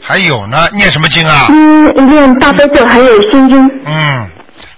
[0.00, 1.46] 还有呢，念什么经啊？
[1.50, 3.80] 嗯，念大悲咒还有心经。
[3.86, 4.28] 嗯，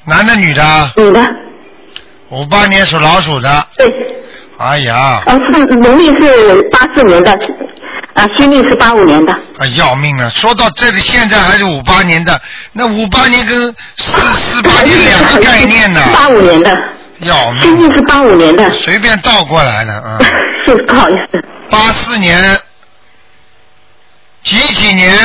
[0.05, 0.91] 男的女的？
[0.97, 1.27] 女的。
[2.29, 3.67] 五八年属老鼠的。
[3.79, 4.20] 对。
[4.61, 7.33] 哎呀，啊，是农历是八四年的，
[8.13, 9.33] 啊，新历是八五年的。
[9.33, 10.29] 啊要命了！
[10.29, 12.39] 说到这里，现在还是五八年的，
[12.75, 16.03] 那五八年跟四四八年两个概念呢。
[16.13, 16.79] 八五年的。
[17.21, 17.63] 要命！
[17.63, 18.69] 新历是八五年的。
[18.71, 20.19] 随便倒过来了啊。
[20.67, 21.43] 是不好意思。
[21.71, 22.59] 八四年，
[24.43, 25.17] 几几年？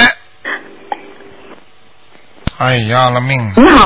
[2.57, 3.51] 哎呀了命！
[3.57, 3.85] 你好。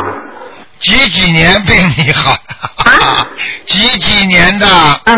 [0.79, 2.31] 几几年病你好？
[2.31, 3.27] 啊？
[3.67, 4.67] 几几年的？
[4.67, 5.13] 啊。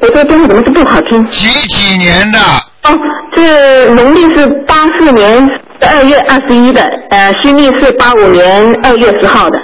[0.00, 1.24] 我这个电话怎么是不好听？
[1.26, 2.38] 几几年的？
[2.82, 2.98] 哦，
[3.34, 5.34] 这农历是八四年
[5.80, 9.58] 十二月二十一的，呃，新历是八五年二月十号的，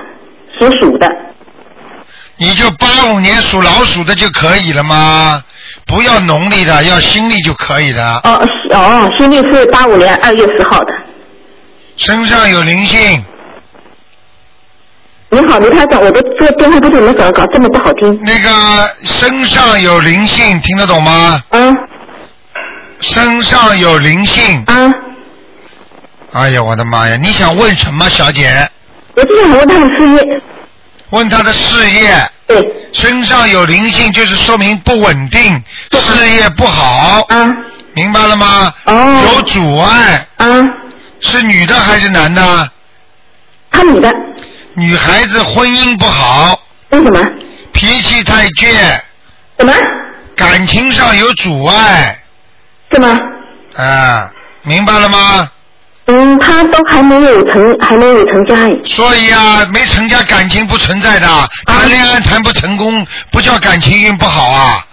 [0.58, 1.06] 属鼠的。
[2.38, 5.44] 你就八五年属老鼠的就可以了吗？
[5.86, 8.20] 不要农历的，要新历就可以了。
[8.24, 10.86] 哦哦，新历是八五年二月十号的。
[11.96, 13.22] 身上有灵性。
[15.40, 18.20] 你好，卢台长，我的这个电话不怎么搞，搞这么不好听。
[18.24, 18.50] 那个
[19.02, 21.42] 身上有灵性，听得懂吗？
[21.50, 21.76] 嗯。
[23.00, 24.62] 身上有灵性。
[24.66, 24.92] 嗯。
[26.32, 27.16] 哎呀，我的妈呀！
[27.16, 28.68] 你想问什么，小姐？
[29.14, 30.42] 我就想问他的事业。
[31.10, 32.14] 问他的事业。
[32.46, 32.72] 对。
[32.92, 37.24] 身上有灵性，就是说明不稳定，事业不好。
[37.30, 37.56] 啊。
[37.94, 38.74] 明白了吗？
[38.84, 39.22] 哦。
[39.34, 40.26] 有阻碍。
[40.36, 40.46] 啊。
[41.20, 42.70] 是女的还是男的？
[43.70, 44.14] 他女的。
[44.74, 46.58] 女孩子婚姻不好。
[46.90, 47.20] 为什么？
[47.72, 48.72] 脾气太倔。
[49.58, 49.72] 什么？
[50.36, 52.18] 感情上有阻碍。
[52.92, 53.16] 是吗？
[53.76, 54.30] 啊，
[54.62, 55.48] 明白了吗？
[56.06, 58.56] 嗯，他都还没有成，还没有成家。
[58.84, 61.26] 所以啊，没成家感情不存在的，
[61.66, 64.86] 谈恋爱谈不成功，不叫感情运不好啊。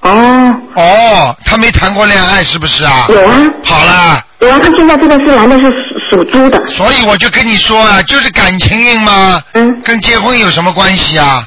[0.00, 0.60] 哦。
[0.74, 3.06] 哦，他没谈过恋爱是不是啊？
[3.08, 3.36] 有啊。
[3.62, 4.24] 好了。
[4.40, 5.64] 有啊，他现在这个是男的是
[6.10, 6.58] 属属猪的。
[6.68, 9.42] 所以我就跟你说啊，就是感情运嘛。
[9.52, 9.82] 嗯。
[9.82, 11.46] 跟结婚有什么关系啊？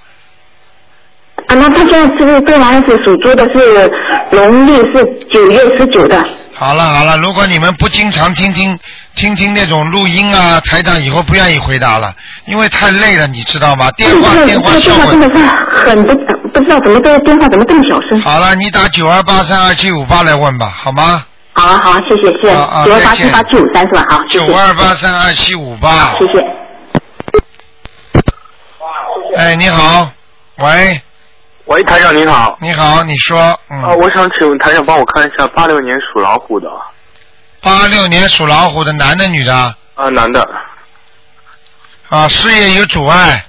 [1.48, 3.92] 啊，那他现在这个这个男孩子属猪的是
[4.32, 6.24] 农历是九月十九的。
[6.54, 8.78] 好了好了，如果你们不经常听听
[9.16, 12.14] 听听那种录音啊，台长以后不愿意回答了，
[12.46, 13.90] 因为太累了，你知道吗？
[13.92, 16.14] 电话电话这个效果真的是很不
[16.50, 18.22] 不知道怎么这个电话怎么这么小声。
[18.22, 21.24] 好了，你打九二八三二七五八来问吧，好吗？
[21.60, 22.50] 好啊好啊，谢谢谢九
[22.94, 24.06] 二八七八七五三是吧？
[24.10, 24.24] 好。
[24.30, 26.14] 九二八三二七五八。
[26.18, 26.40] 谢谢。
[29.36, 30.10] 哎，你好，
[30.60, 31.02] 喂，
[31.66, 32.58] 喂，台长你好。
[32.62, 33.38] 你好，你说，
[33.70, 36.70] 嗯，啊，我想请问台长帮我看一下八六年属老虎的
[37.62, 39.54] 八六年属老虎的男的女的
[39.96, 40.50] 啊，男的，
[42.08, 43.46] 啊，事业有阻碍，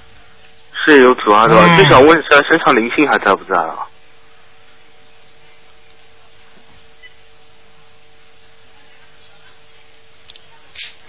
[0.85, 1.63] 事业有阻碍是吧？
[1.65, 3.87] 嗯就想问一下身上灵性还在不在啊？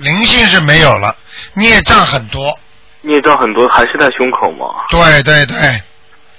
[0.03, 1.15] 灵性是没有了，
[1.55, 2.59] 孽障很多，
[3.03, 4.85] 孽障很多，还是在胸口吗？
[4.91, 5.57] 对对对，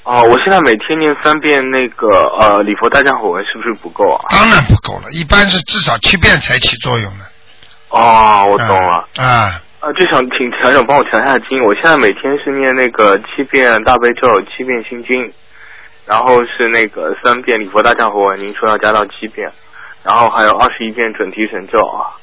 [0.03, 2.07] 哦，我现在每天念三遍那个
[2.39, 4.25] 呃礼佛大忏悔文，是不是不够啊？
[4.29, 7.25] 当然不够了，一般是至少七遍才起作用呢。
[7.89, 9.07] 哦，我懂了。
[9.17, 11.63] 啊，啊，就想请台长帮我调一下经。
[11.63, 15.31] 我现在每天是念那个七遍大悲咒，七遍心经，
[16.05, 19.51] 然后是那个三遍礼佛大忏悔文，您说要加到七遍，
[20.03, 22.17] 然后还有二十一遍准提神咒啊，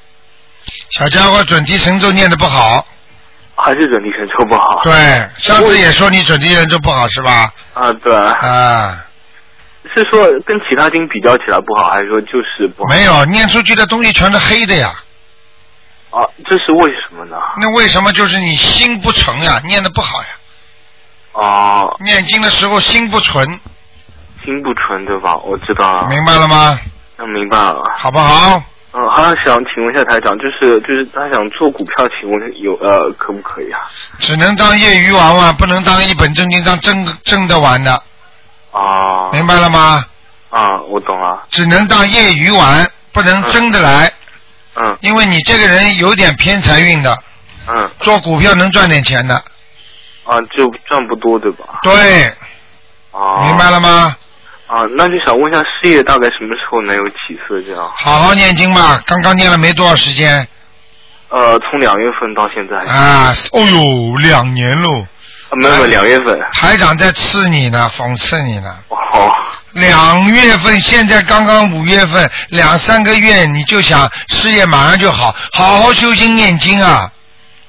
[0.91, 2.87] 小家伙准提神咒念的不好，
[3.57, 4.81] 还是准提神咒不好？
[4.83, 4.93] 对，
[5.39, 7.53] 上次也说你准提神咒不好是吧？
[7.75, 8.15] 啊，对。
[8.15, 9.05] 啊，
[9.95, 12.89] 是说跟其他经比较起来不好，还是说就是不好？
[12.91, 14.93] 没有，念出去的东西全是黑的呀。
[16.11, 17.37] 啊，这是为什么呢？
[17.59, 20.29] 那为什么就是你心不纯呀，念的不好呀？
[21.33, 23.45] 哦，念经的时候心不纯，
[24.45, 25.37] 心不纯对吧？
[25.37, 26.09] 我知道了。
[26.09, 26.79] 明白了吗？
[27.17, 27.85] 那，明白了。
[27.97, 28.61] 好不好？
[28.93, 33.89] 嗯，还想请问一下台长，就是就是他想做股票，请问有呃可不可以啊？
[34.19, 37.93] 只能当业余玩玩，不能当一本正经当真正的玩的，
[38.73, 40.05] 啊明白了吗？
[40.51, 41.45] 啊，我懂了。
[41.51, 44.13] 只能当业余玩，不能真的来。
[44.75, 44.99] 嗯。
[45.03, 47.17] 因为你这个人有点偏财运的，
[47.69, 47.89] 嗯。
[48.01, 49.37] 做股票能赚点钱的。
[50.25, 51.79] 啊，就赚不多对吧？
[51.83, 52.25] 对。
[53.13, 53.47] 啊。
[53.47, 54.17] 明白了吗？
[54.71, 57.17] 啊，那就想问一下事业大概什么时候能有起
[57.49, 57.61] 色？
[57.61, 57.91] 这样？
[57.97, 60.47] 好好念经吧，刚刚念了没多少时间
[61.29, 62.77] 呃，从两月份到现在。
[62.89, 63.35] 啊！
[63.53, 65.01] 哦呦，两年喽。
[65.01, 66.41] 啊，没有两月份。
[66.53, 68.77] 台长在刺你呢，讽刺你呢。
[68.89, 69.29] 哦。
[69.73, 77.11] 两月份，现在刚刚五月份，两三个月你就想事业马上就好，好好修心念经啊！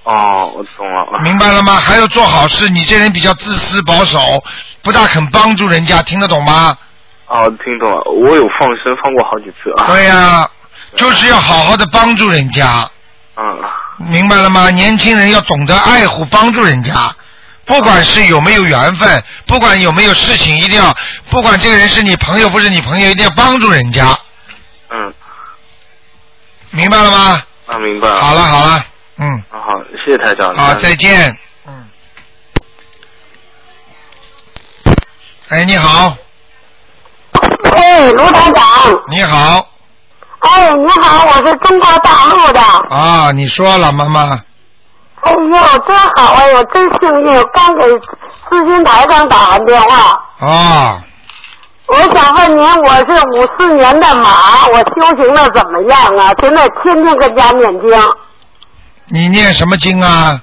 [0.04, 1.20] 哦，我懂了。
[1.24, 1.76] 明白了吗？
[1.76, 4.44] 还要做好事，你这人比较自私保守，
[4.84, 6.78] 不大肯帮助人家，听得懂吗？
[7.34, 9.88] 哦，听懂了，我有放生放过好几次啊。
[9.88, 10.50] 对呀、
[10.96, 12.90] 就是要好好的帮助人家，
[13.38, 13.64] 嗯。
[14.10, 14.70] 明白了吗？
[14.72, 16.94] 年轻人要懂得爱护帮助人家，
[17.66, 20.94] 不管是有没有缘分，不管有没有事情，一定要，
[21.30, 24.18] 不管这个人是你朋友不是你朋友，一定要帮助人家，
[24.90, 25.14] 嗯。
[26.72, 27.44] 明白了吗？
[27.68, 28.20] 啊，明白了。
[28.22, 28.86] 好了好了，
[29.20, 30.54] 嗯，啊好，谢谢台长。
[30.54, 31.38] 好，再见。
[31.68, 31.90] 嗯。
[35.50, 36.18] 哎，你好，
[37.76, 38.66] 哎，卢台长。
[39.08, 39.66] 你好，
[40.40, 42.62] 哎，你好，我是中国大陆的。
[42.90, 44.40] 啊，你说了妈妈，
[45.22, 47.84] 哎呦，真好哎，我真幸运，刚给
[48.50, 50.24] 资金台上打完电话。
[50.40, 51.02] 啊，
[51.88, 56.34] 我想问您，我是五四年的马，我修行的怎么样啊？
[56.42, 57.90] 现在天天跟家念经，
[59.08, 60.42] 你念什么经啊？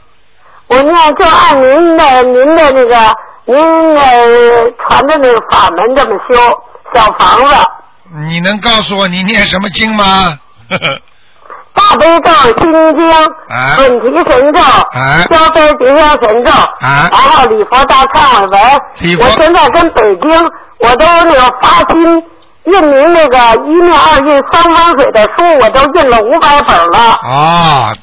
[0.68, 3.16] 我念就按您的您的那个
[3.46, 6.36] 您呃传的那个法门这么修
[6.94, 7.54] 小房子。
[8.26, 10.38] 你能告诉我你念什么经吗？
[11.74, 12.30] 大悲咒、
[12.60, 13.10] 心经、
[13.48, 19.20] 啊准提神咒、啊消灾吉祥神咒，啊然后礼佛大忏悔文。
[19.20, 20.30] 我现在跟北京，
[20.80, 22.02] 我都那个发心
[22.64, 26.98] 印您那个一面二印三风水的书，我都印了五百本了。
[27.22, 27.94] 啊，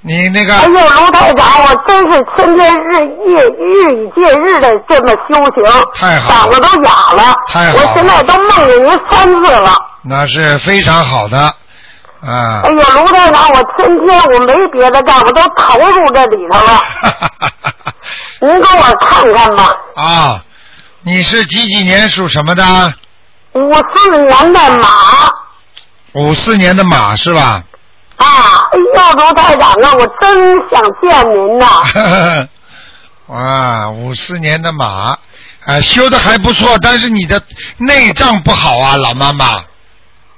[0.00, 7.34] 你那个哎呦，卢台长，我真是天天日夜日以继日的这么修行，太好了嗓子都哑了。
[7.48, 9.76] 太好了我现在都梦见您三次了。
[10.02, 11.38] 那是非常好的
[12.20, 12.70] 啊哎。
[12.70, 16.80] 呦，卢台长，我天天我没别的干，我都投入这里头了。
[18.40, 20.44] 您给我看看吧，啊，
[21.02, 22.94] 你是几几年属什么的？
[23.54, 24.88] 五四年的马
[26.14, 27.64] 五四年的马是吧？
[28.18, 28.24] 啊！
[28.72, 32.48] 哎呦，卢台长啊，我真想见您呐！
[33.28, 35.16] 哇，五四年的马，
[35.64, 37.40] 啊，修的还不错，但是你的
[37.78, 39.56] 内脏不好啊，老妈妈。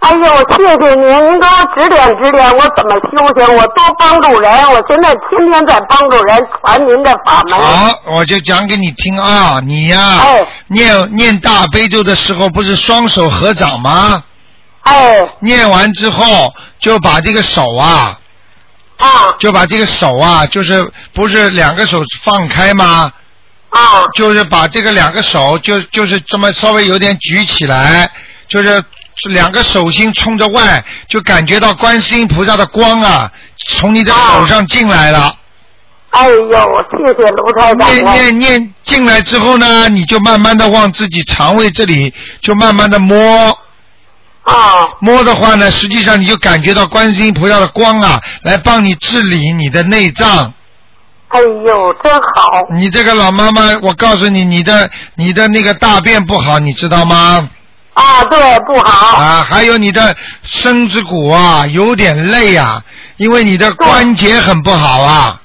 [0.01, 0.19] 哎呦，
[0.57, 3.55] 谢谢您，您给我指点指点，我怎么修行？
[3.55, 7.59] 我多帮助人，我现在天天在帮助人传您的法门。
[7.59, 14.23] 好，我就讲给你听啊，你呀、哎念念大悲咒的时候不是双手合掌吗？
[14.83, 15.29] 哎。
[15.41, 18.19] 念完之后就把这个手啊，
[18.99, 23.13] 啊，就把这个手啊，就是不是两个手放开吗？
[23.71, 24.07] 啊。
[24.15, 28.11] 就是把这个两个手就就是这么稍微有点举起来，
[28.49, 28.83] 就是
[29.29, 33.31] 两个手心冲着外，就感觉到观世音菩萨的光啊，
[33.69, 35.37] 从你的手上进来了。
[36.11, 36.51] 哎呦，
[36.91, 37.89] 谢谢卢台长。
[37.93, 43.57] 念念念进来之后呢，你就慢慢的往自己肠胃这里就慢慢的摸。
[44.45, 44.89] 啊。
[45.01, 50.53] 摸的话呢，实际上你就感觉到观世音菩萨的光啊，来帮你治理你的内脏。
[51.29, 52.67] 哎呦，真好。
[52.71, 57.49] 你这个老妈妈，我告诉你，你的你的那个大便不好，你知道吗？
[57.95, 59.17] 啊，对，不好。
[59.17, 62.83] 啊，还有你的身子骨啊，有点累啊，
[63.17, 65.41] 因为你的关节很不好啊。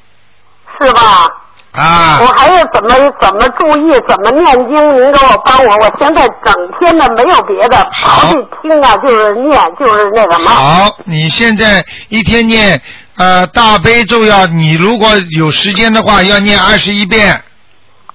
[0.81, 1.27] 是吧？
[1.76, 2.19] 啊。
[2.21, 4.95] 我还要怎么怎么注意，怎么念经？
[4.95, 10.49] 您给我帮我，我现在整天的没有别的，好去听啊，就是念，就是那什么。
[10.49, 12.82] 好，你现在一天念
[13.17, 17.43] 呃大悲咒要，你如果有时间的话，要念二十一遍。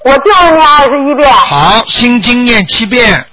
[0.03, 1.31] 我就是念二十一遍。
[1.31, 3.27] 好，心经念七遍。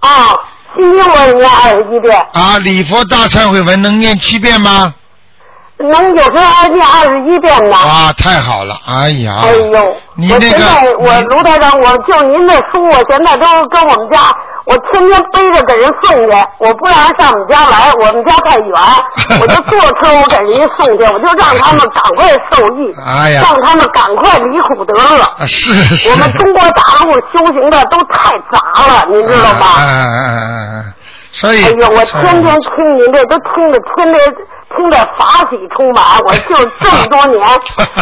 [0.00, 0.36] 啊，
[0.76, 2.14] 心经我也念二十一遍。
[2.34, 4.92] 啊，礼佛大忏悔文能念七遍吗？
[5.78, 7.76] 能有时候念二十一遍呢。
[7.76, 8.76] 啊，太好了！
[8.86, 14.20] 哎呀，哎呦，你那我现在我卢台长，我就您的书，我现在都跟我们家，
[14.66, 18.72] 我天天背着给人送去，我不让人上我们家来，我们家太远，
[19.42, 25.22] 我就坐车我给人家送去，我就让他们赶快受益， 哎呀让他们赶快离苦得乐。
[25.22, 26.10] 啊是是。
[26.10, 29.66] 我们中国大陆修行的都太杂了，您知道吗？
[29.78, 30.93] 哎哎哎哎哎，
[31.34, 31.64] 所以。
[31.64, 34.18] 哎呀，我天天听您这都听得听得
[34.76, 37.46] 听得法喜充满，我就 这么多年，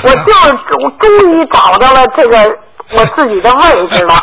[0.05, 2.39] 我就是我终于找到了这个
[2.93, 4.14] 我自己的位置了，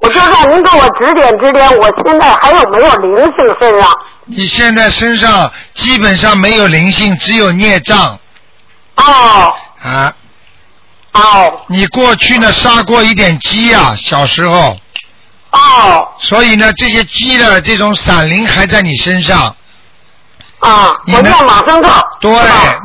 [0.00, 3.92] 我就让您给我指点指点，我现在还有没有灵性身上？
[4.24, 8.18] 你现在身上基本上没有灵性，只有孽障。
[8.96, 9.52] 哦。
[9.82, 10.12] 啊。
[11.12, 11.60] 哦。
[11.68, 14.76] 你过去呢杀过一点鸡啊，小时候。
[15.52, 16.08] 哦。
[16.18, 19.54] 所以呢，这些鸡的这种闪灵还在你身上。
[20.60, 21.88] 啊，我念往生咒。
[22.20, 22.32] 对，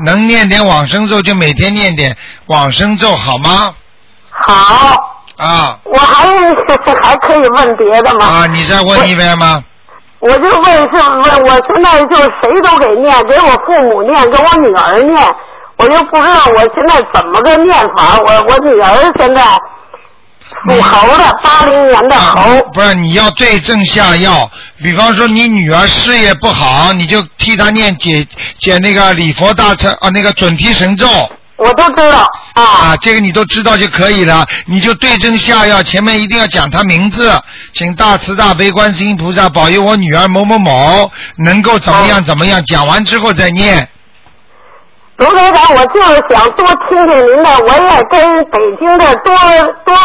[0.06, 3.74] 能念点往生咒就每天念点往生咒，好吗？
[4.30, 5.22] 好。
[5.38, 5.78] 啊。
[5.84, 6.26] 我还
[7.04, 8.26] 还可以问别的吗？
[8.26, 9.64] 啊，你再问一遍吗？
[10.20, 15.36] 我就问是问，我现在就谁都给念，给我父母念，给我女儿念，
[15.76, 18.18] 我就不知道我现在怎么个念法。
[18.26, 19.42] 我我女儿现在
[20.68, 22.62] 属猴的，八零年的猴。
[22.74, 24.50] 不是，你要对症下药。
[24.84, 28.26] 比方说，你女儿事业不好，你就替她念解
[28.60, 31.08] 解那个礼佛大忏啊，那个准提神咒。
[31.58, 32.64] 我都知道啊。
[32.64, 34.46] 啊，这个你都知道就可以了。
[34.66, 37.32] 你就对症下药，前面一定要讲她名字，
[37.74, 42.64] 请大慈大悲观世音菩萨保佑我女儿某某某能够怎么样怎么样。
[42.66, 43.88] 讲完之后再念。
[45.18, 49.34] 卢台长，我就是想多听听您的，我也跟北京的多
[49.86, 49.96] 多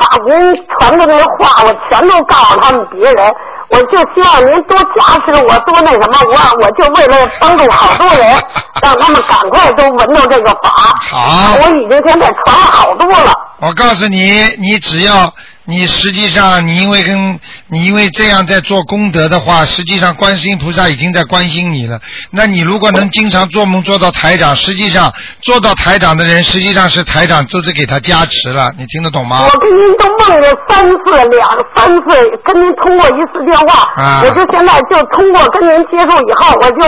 [0.00, 3.32] 把您传的那个话，我全都告诉他们别人。
[3.68, 8.34] 我就希望您多加持我，多那什么，我我就为了帮助好多人，
[8.82, 10.92] 让他们赶快都闻到这个法。
[11.08, 11.54] 好。
[11.54, 13.32] 我已经现在传了好多了。
[13.60, 15.32] 我告诉你，你只要
[15.70, 22.00] 你实际上你因为跟你因为这样在做功德的话，实际上观世音菩萨已经在关心你了。
[22.32, 25.12] 那你如果能经常做梦做到台长，实际上
[25.42, 28.72] 做到台长的人，实际上是台长就是给他加持了。
[28.76, 29.42] 你听得懂吗？
[29.44, 32.04] 我跟您都梦了三次，两三次
[32.44, 36.80] 跟您通过一次电话，啊我就现在就通过跟您接触以后，我就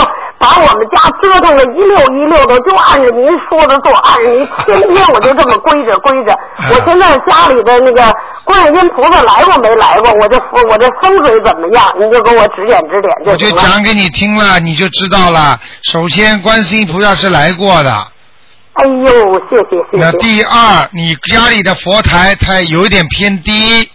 [0.43, 6.37] 把我们家折腾的一溜一溜的，就按着您说的做，按着您天天我就这么规着规着。
[6.69, 8.13] 我现在家里的那个
[8.43, 10.11] 观世音菩萨来过没来过？
[10.21, 10.37] 我这
[10.69, 11.95] 我这风水怎么样？
[11.97, 13.63] 你就给我指点指点我就行了。
[13.63, 15.61] 讲给你听了，你就知道了。
[15.83, 17.91] 首先，观世音菩萨是来过的。
[18.73, 20.05] 哎呦，谢谢谢谢。
[20.05, 23.89] 那第二，你家里的佛台它有一点偏低。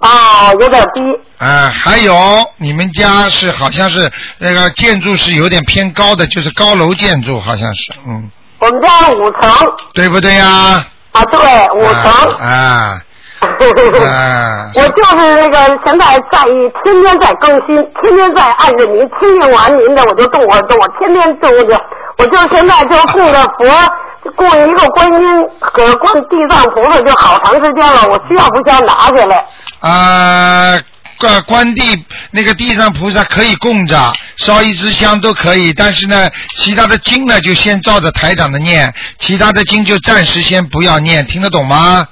[0.00, 1.02] 哦，有点低。
[1.42, 2.14] 啊，还有
[2.56, 8.30] 你们家是好像是那个建筑是有点偏高的，就是高楼建筑，好像是，嗯，
[8.60, 9.52] 我们家五层
[9.92, 10.86] 对不对呀？
[11.10, 11.40] 啊，对，
[11.74, 12.04] 五层。
[12.38, 13.02] 啊，
[13.40, 16.44] 啊， 我就是那个现在在
[16.84, 21.80] 天天在更新，天天在按着您听听完您的我就动我动，我天天动就，
[22.18, 29.44] 我就现在就供着佛，供一个观音和供地藏菩萨就好长时间了，我需要不需要拿下来？
[29.80, 30.78] 啊，
[31.22, 33.96] 关关帝那个地藏菩萨可以供着，
[34.36, 42.08] 烧一支香都可以，但是呢，其他的经呢就先照着台长的念，其他的经就暂时先不要念，听得懂吗？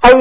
[0.00, 0.18] 哎呦，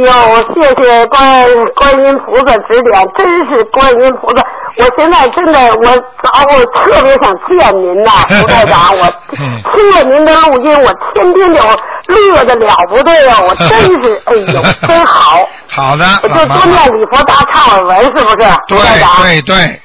[0.54, 4.44] 谢谢观观音菩萨指点，真是观音菩萨。
[4.78, 8.98] 我现在真的，我啊，我特别想见您呐， 卢台长。
[8.98, 9.06] 我
[9.36, 11.62] 听了您的录音，我天天就
[12.08, 13.40] 乐的了不得呀！
[13.40, 15.48] 我 真是，哎呦，真好。
[15.70, 18.48] 好的，我就多念礼佛大忏悔文，是不是？
[18.68, 18.78] 对。
[19.22, 19.82] 对对，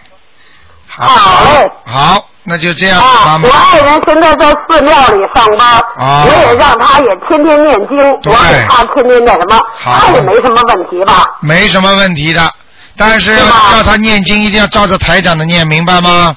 [0.88, 1.70] 好，好嘞。
[1.86, 3.00] 好，那就这样，
[3.42, 3.48] 我。
[3.48, 11.24] 爱人现在在寺庙里上班，啊我也让他也天天念经，对我给他天天那什么，他也没什么问题吧？
[11.40, 12.42] 没什么问题的，
[12.96, 16.36] 但是要叫他念经，一定要照着台长的念，明白吗？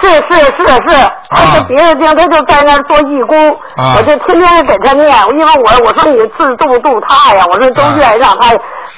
[0.00, 8.50] 是是是是，他是别的地方，他就在那儿做义工，啊我就天天给他念，因为我我说你自度度他呀，我说都愿意让他，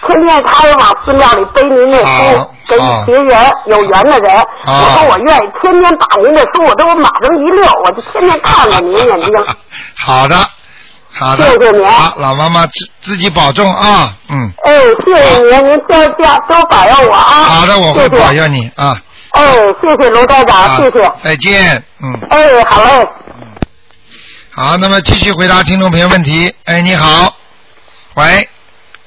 [0.07, 9.35] 天天他也往寺庙里背您那书好，给好结缘有缘的人，好我说我愿意天天把您的书我都码成一溜，我就天天看着您眼睛。
[9.97, 10.37] 好的，
[11.13, 11.45] 好的。
[11.47, 14.53] 谢谢您好，老妈妈自自己保重啊，嗯。
[14.65, 14.73] 哎，
[15.05, 17.25] 谢谢您，您多加多保佑我啊！
[17.45, 18.97] 好的，我会保佑你啊。
[19.31, 21.13] 哎，谢谢罗台长，啊谢谢。
[21.23, 22.29] 再见，嗯。
[22.31, 23.09] 哎，好嘞。
[24.53, 26.53] 好，那么继续回答听众朋友问题。
[26.65, 27.35] 哎，你好，
[28.15, 28.49] 喂，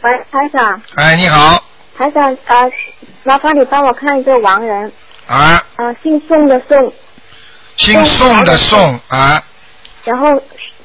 [0.02, 1.62] 喂，台长，哎，你好，
[1.98, 2.72] 台长，呃，
[3.24, 4.92] 麻烦你帮我看一个亡人，
[5.28, 6.94] 啊，呃，姓宋的宋，
[7.78, 9.00] 姓宋的宋。
[9.10, 9.44] 啊，
[10.06, 10.28] 然后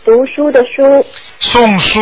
[0.04, 0.82] 读书的书，
[1.38, 2.00] 宋书，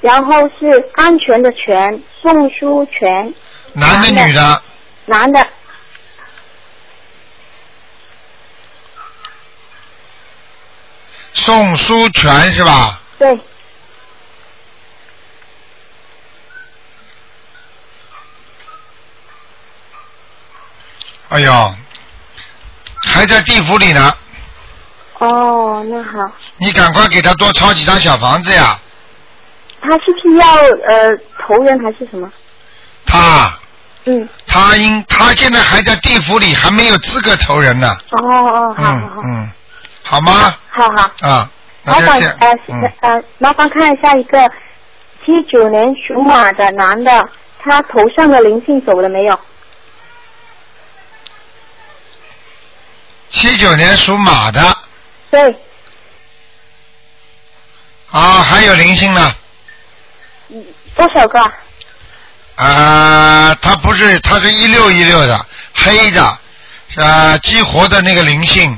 [0.00, 3.32] 然后是安全的全，宋书全，
[3.72, 4.62] 男的女的？
[5.06, 5.46] 男的，
[11.34, 13.00] 宋书全是吧？
[13.18, 13.28] 对，
[21.28, 21.74] 哎呦，
[23.06, 24.14] 还在地府里呢，
[25.18, 28.78] 哦，那好，你赶快给他多抄几张小房子呀！
[29.80, 32.30] 他是不是要呃投人还是什么？
[33.06, 33.58] 他，
[34.06, 37.94] 嗯，他应他现在还在地府里，还没有资格投人呢。
[38.10, 39.50] 哦哦，好好好，嗯嗯，
[40.08, 40.56] 好吗？
[40.70, 41.50] 好好，啊，
[41.82, 42.18] 麻烦。
[42.40, 44.38] 呃嗯，呃，麻烦看一下一个
[45.24, 47.28] 七九年属马的男的，
[47.58, 49.38] 他头上的灵性走了没有？
[53.28, 54.60] 七九年属马的
[55.30, 55.40] 对，
[58.10, 59.30] 啊，还有灵性呢。
[60.96, 61.52] 多少个啊？
[62.56, 66.38] 啊，他不是，他是一六一六的，黑的，
[66.96, 68.76] 呃，激活的那个灵性，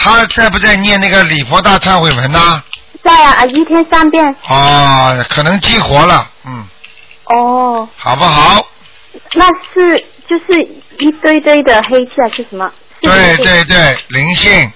[0.00, 2.64] 他在不在念那个礼佛大忏悔文呢？
[3.04, 4.34] 在啊，一天三遍。
[4.48, 6.66] 哦，可能激活了，嗯，
[7.24, 8.66] 哦，好不好？
[9.34, 10.62] 那是就是
[10.98, 12.70] 一堆堆的黑气还是什么？
[13.02, 14.72] 对对对，灵性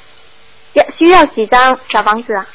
[0.74, 2.46] 要需要几张小房子啊？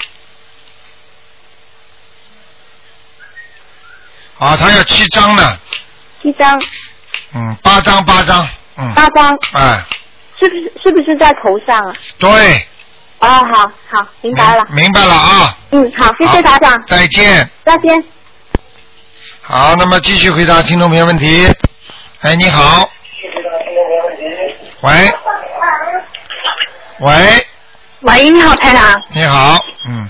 [4.39, 5.57] 啊，他要七张呢，
[6.22, 6.61] 七张，
[7.34, 8.47] 嗯，八张八张，
[8.78, 9.84] 嗯，八张，哎，
[10.40, 11.94] 是不是是不是在头上啊？
[12.18, 12.30] 对，
[13.20, 14.66] 哦，好好，明白了。
[14.72, 17.50] 明白了啊，嗯，好，谢谢台长，再见。
[17.66, 18.04] 再见。
[19.42, 21.48] 好，那么继续回答听众朋友问题。
[22.22, 22.90] 哎，你好。
[24.82, 24.92] 喂。
[27.00, 27.46] 喂，
[28.02, 30.10] 喂，你好，台长，你好，嗯，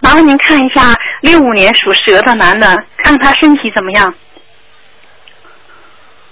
[0.00, 2.66] 麻烦您看一下六五年属蛇的男的，
[2.98, 4.14] 看他身体怎么样？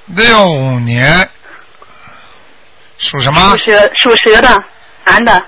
[0.07, 1.29] 六五年
[3.03, 3.65] 属什么属？
[3.65, 4.65] 蛇属蛇的
[5.05, 5.45] 男的，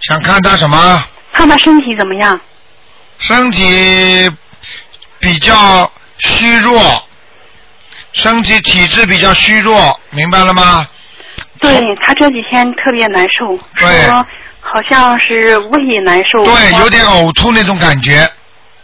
[0.00, 1.04] 想看他什么？
[1.32, 2.38] 看他身体怎么样？
[3.18, 4.30] 身体
[5.18, 7.08] 比较虚弱，
[8.12, 10.86] 身体体质比较虚弱，明白了吗？
[11.60, 14.26] 对他这几天特别难受，对说
[14.76, 18.30] 好像是胃难受，对，有点呕吐那种感觉，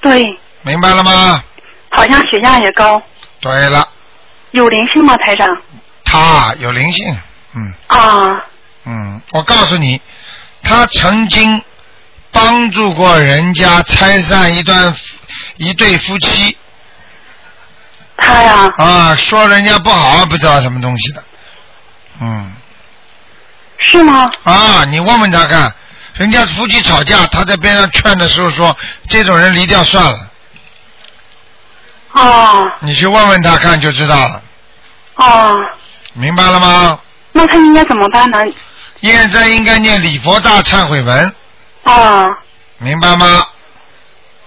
[0.01, 1.45] 对，明白了吗？
[1.91, 3.03] 好像血压也高，
[3.41, 3.87] 对了，
[4.53, 5.55] 有灵性吗，台长？
[6.03, 7.15] 他有灵性，
[7.55, 8.43] 嗯啊，
[8.87, 10.01] 嗯，我告诉你，
[10.63, 11.63] 他曾经
[12.31, 14.95] 帮助过人家拆散一段
[15.59, 16.57] 一对夫妻。
[18.17, 18.73] 他呀。
[18.79, 21.23] 啊，说人家不好，不知道什么东西的，
[22.23, 22.51] 嗯。
[23.85, 24.31] 是吗？
[24.45, 25.75] 啊，你问问他看，
[26.15, 28.77] 人家夫妻吵架，他在边上劝的时候说，
[29.09, 30.29] 这种人离掉算了。
[32.13, 34.43] 哦你去问问他看就知道了，
[35.15, 35.57] 哦，
[36.13, 36.99] 明白了吗？
[37.33, 38.39] 那他应该怎么办呢？
[39.01, 41.35] 现在应该念礼佛大忏悔文，
[41.85, 42.23] 哦
[42.79, 43.47] 明白吗？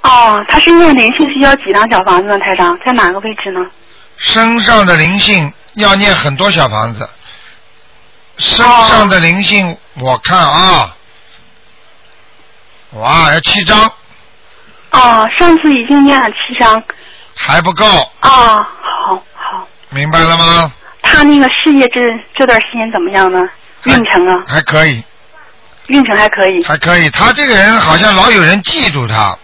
[0.01, 2.38] 哦，他是念灵性需要几张小房子呢？
[2.38, 3.59] 台长在哪个位置呢？
[4.18, 7.09] 身上的灵性要念很多小房子，
[8.38, 10.95] 身上的灵性我看啊，
[12.96, 13.78] 哇，要七张
[14.91, 16.82] 哦，上次已经念了七张。
[17.36, 17.86] 还不够，
[18.22, 19.68] 啊，好好。
[19.89, 20.72] 明白了吗？
[21.02, 22.00] 他那个事业这
[22.34, 23.39] 这段时间怎么样呢？
[23.84, 25.04] 运程啊，还可以，
[25.88, 26.64] 运程还可以。
[26.64, 27.10] 还可以。
[27.10, 29.38] 他这个人好像老有人嫉妒他，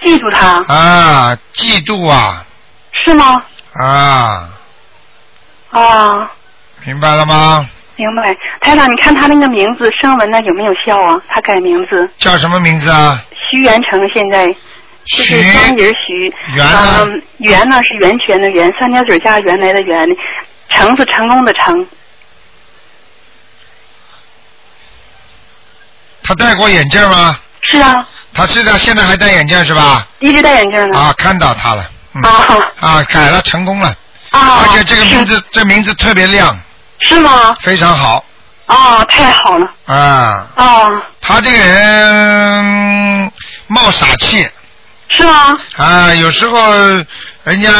[0.00, 2.44] 嫉妒他啊，嫉妒啊
[2.92, 3.42] 是吗？
[3.74, 4.48] 啊，
[5.70, 6.30] 啊，
[6.84, 7.68] 明白了吗？
[7.96, 8.34] 明白。
[8.60, 11.20] 台长，你看他那个名字声纹呢有没有效啊？
[11.28, 13.22] 他改名字，叫什么名字啊？
[13.50, 14.44] 徐元成，现在
[15.04, 20.08] 就是徐三人徐，元呢嗯，元呢是源泉的源，三点水加原来的原，
[20.70, 21.86] 成是成功的成。
[26.24, 27.38] 他戴过眼镜吗？
[27.62, 30.06] 是啊，他是的，现在还戴眼镜是吧？
[30.20, 30.98] 一直戴眼镜呢。
[30.98, 31.84] 啊，看到他了。
[32.14, 33.88] 嗯、啊啊，改了，成功了。
[34.30, 36.58] 啊而且这个名字，这名字特别亮，
[37.02, 37.54] 是吗？
[37.60, 38.24] 非常好
[38.66, 40.46] 啊，太好了啊。
[40.56, 40.84] 啊，
[41.20, 43.32] 他这个人
[43.66, 44.48] 冒傻气
[45.08, 45.56] 是吗？
[45.76, 46.58] 啊，有时候
[47.44, 47.70] 人家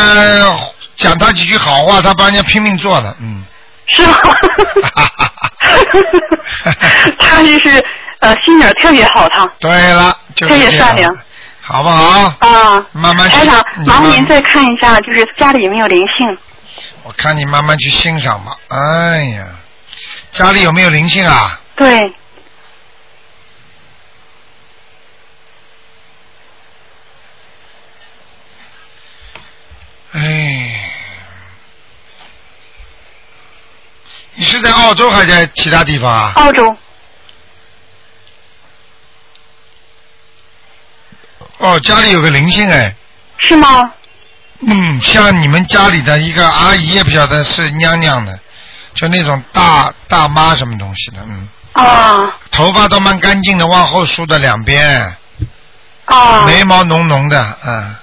[0.97, 3.45] 讲他几句好话，他帮人家拼命做的，嗯。
[3.95, 4.17] 是吗？
[7.19, 7.85] 他就是
[8.21, 11.11] 呃心眼特别好，他对了，就是特别善良
[11.61, 12.33] 好不好？
[12.41, 12.85] 啊。
[12.93, 16.37] 慢慢去台长，麻烦您再看一下，就是家里有没有灵性？
[17.05, 18.57] 我看你慢慢去欣赏吧。
[18.69, 19.49] 哎呀，
[20.31, 21.61] 家里有没有灵性啊？
[21.77, 22.15] 对，
[30.13, 30.91] 哎，
[34.35, 36.33] 你是在澳洲还是在其他地方啊？
[36.37, 36.77] 澳洲
[41.59, 42.95] 哦，家里有个灵性哎。
[43.49, 43.93] 是吗？
[44.67, 48.39] 嗯，像你们家里的一个阿姨也不晓得是娘娘的，
[48.95, 51.49] 就那种大大妈什么东西的，嗯。
[51.73, 52.37] 啊。
[52.51, 55.17] 头发都蛮干净的，往后梳的两边，
[56.05, 56.43] 啊。
[56.47, 57.97] 眉毛浓浓的，嗯。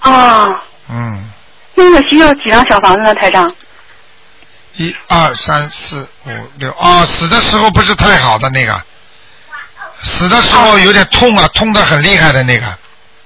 [0.00, 1.30] 啊，嗯，
[1.76, 3.54] 那个需要几张小房子呢，台长？
[4.74, 8.82] 一二三四五六，哦，死的时候不是太好的那个，
[10.02, 12.66] 死的时候有点痛啊，痛的很厉害的那个，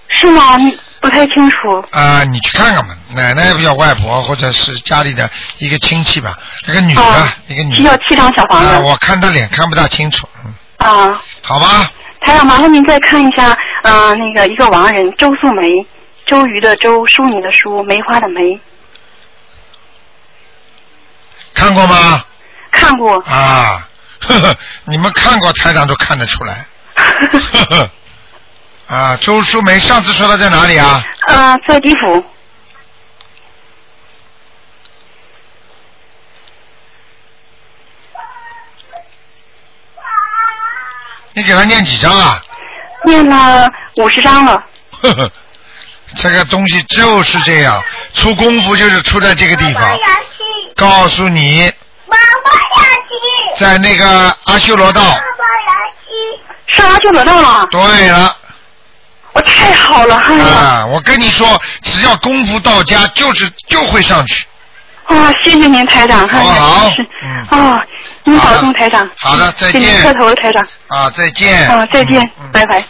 [0.08, 0.58] 是吗？
[1.06, 1.56] 不太清楚。
[1.92, 6.36] 啊，你去看看吧，奶奶不叫外婆，或者是家里的一个亲戚吧，
[6.66, 7.76] 一个女的，啊一个女的。
[7.76, 11.88] 需要七张小房子啊，我看她脸看不大清楚，嗯，啊，好吧，
[12.20, 13.50] 台长，麻烦您再看一下，
[13.82, 15.70] 啊，那个一个亡人周素梅，
[16.26, 18.40] 周瑜的周，淑女的淑，梅花的梅，
[21.54, 22.24] 看过吗？
[22.72, 23.16] 看过。
[23.20, 23.88] 啊，
[24.26, 26.66] 呵呵，你们看过台长都看得出来。
[26.96, 27.38] 呵
[27.70, 27.90] 呵，
[28.88, 31.02] 啊，周淑梅上次说的在哪里啊？
[31.26, 32.24] 啊，在地府。
[41.32, 42.40] 你给他念几张啊？
[43.04, 44.52] 念了五十张了。
[45.02, 45.32] 呵呵，
[46.16, 47.82] 这个东西就是这样，
[48.14, 49.98] 出功夫就是出在这个地方。
[50.76, 51.72] 告诉你，
[53.56, 55.02] 在那个阿修罗道。
[56.68, 57.66] 上阿修罗道了。
[57.70, 58.35] 对了。
[59.36, 60.44] 我太好了，哎呀！
[60.46, 61.46] 啊，我跟你说，
[61.82, 64.46] 只要功夫到家，就是就会上去。
[65.04, 67.06] 啊，谢谢您台长，好好是
[67.50, 67.84] 啊，
[68.24, 69.06] 您保重台长。
[69.14, 70.66] 好的再给您见磕头了台长。
[70.88, 71.68] 啊，再见。
[71.68, 72.18] 啊，再见，
[72.50, 72.82] 拜拜。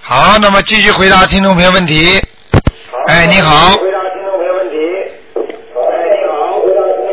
[0.00, 2.22] 好，那么继续回答听众朋友问题。
[3.08, 3.76] 哎，你好。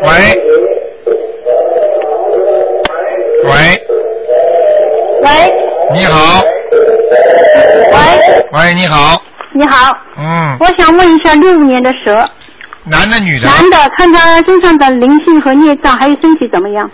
[0.04, 0.38] 喂。
[3.44, 3.82] 喂。
[5.24, 5.52] 喂
[5.92, 6.42] 你好。
[8.52, 9.22] 喂，你好。
[9.54, 12.24] 你好，嗯，我想问一下，六五年的蛇，
[12.84, 13.46] 男的女的？
[13.46, 16.90] 男的，看他身上的灵性和孽障，还有身体怎么样？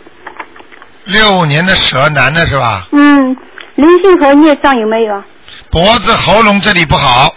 [1.05, 2.87] 六五年的蛇，男的是吧？
[2.91, 3.37] 嗯，
[3.77, 5.23] 灵性和孽障有没有？
[5.71, 7.33] 脖子、喉咙这里不好，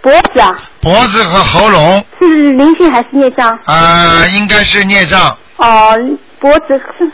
[0.00, 3.58] 脖子啊，脖子和喉咙是灵性还是孽障？
[3.66, 5.36] 呃、应该是孽障。
[5.56, 5.98] 哦，
[6.38, 6.68] 脖子
[6.98, 7.12] 是，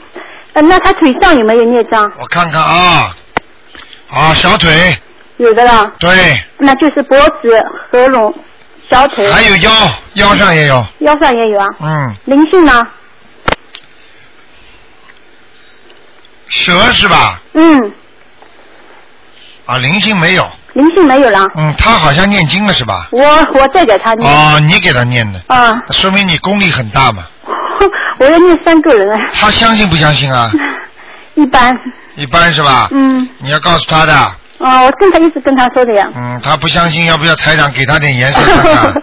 [0.52, 2.08] 呃，那他腿上有没有孽障？
[2.20, 3.16] 我看看啊，
[4.10, 4.96] 啊，小腿，
[5.38, 6.10] 有的啦，对，
[6.58, 7.50] 那就是脖子、
[7.90, 8.34] 喉咙、
[8.90, 9.70] 小腿，还有腰，
[10.14, 11.66] 腰上也有，腰上也有啊。
[11.80, 12.86] 嗯，灵性呢？
[16.48, 17.40] 蛇是吧？
[17.54, 17.92] 嗯，
[19.66, 21.46] 啊，灵性没有，灵性没有了。
[21.56, 23.08] 嗯，他好像念经了是吧？
[23.12, 23.22] 我
[23.54, 24.30] 我再给他念。
[24.30, 27.24] 哦，你给他念的，啊，说明你功力很大嘛。
[28.18, 30.50] 我要念三个人啊，他相信不相信啊？
[31.34, 31.76] 一般。
[32.14, 32.88] 一般是吧？
[32.92, 36.08] 嗯，你要告诉他的，啊，我跟他一直跟他说的呀。
[36.14, 39.02] 嗯，他不相信，要不要台长给他点颜色看看？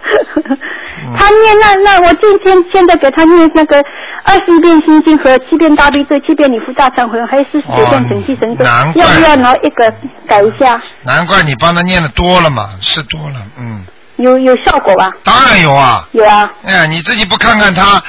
[1.16, 3.76] 他念那那我今天现在给他念那个
[4.24, 9.92] 二十一遍心经和七遍大悲咒、七遍礼佛大忏悔，还有四十九遍准提神咒，难怪要不要拿一个
[10.26, 10.80] 改一下？
[11.02, 13.84] 难怪你帮他念的多了嘛，是多了，嗯，
[14.16, 15.12] 有有效果吧？
[15.22, 16.08] 当然有啊。
[16.12, 16.50] 有啊。
[16.64, 18.02] 哎，你自己不看看他，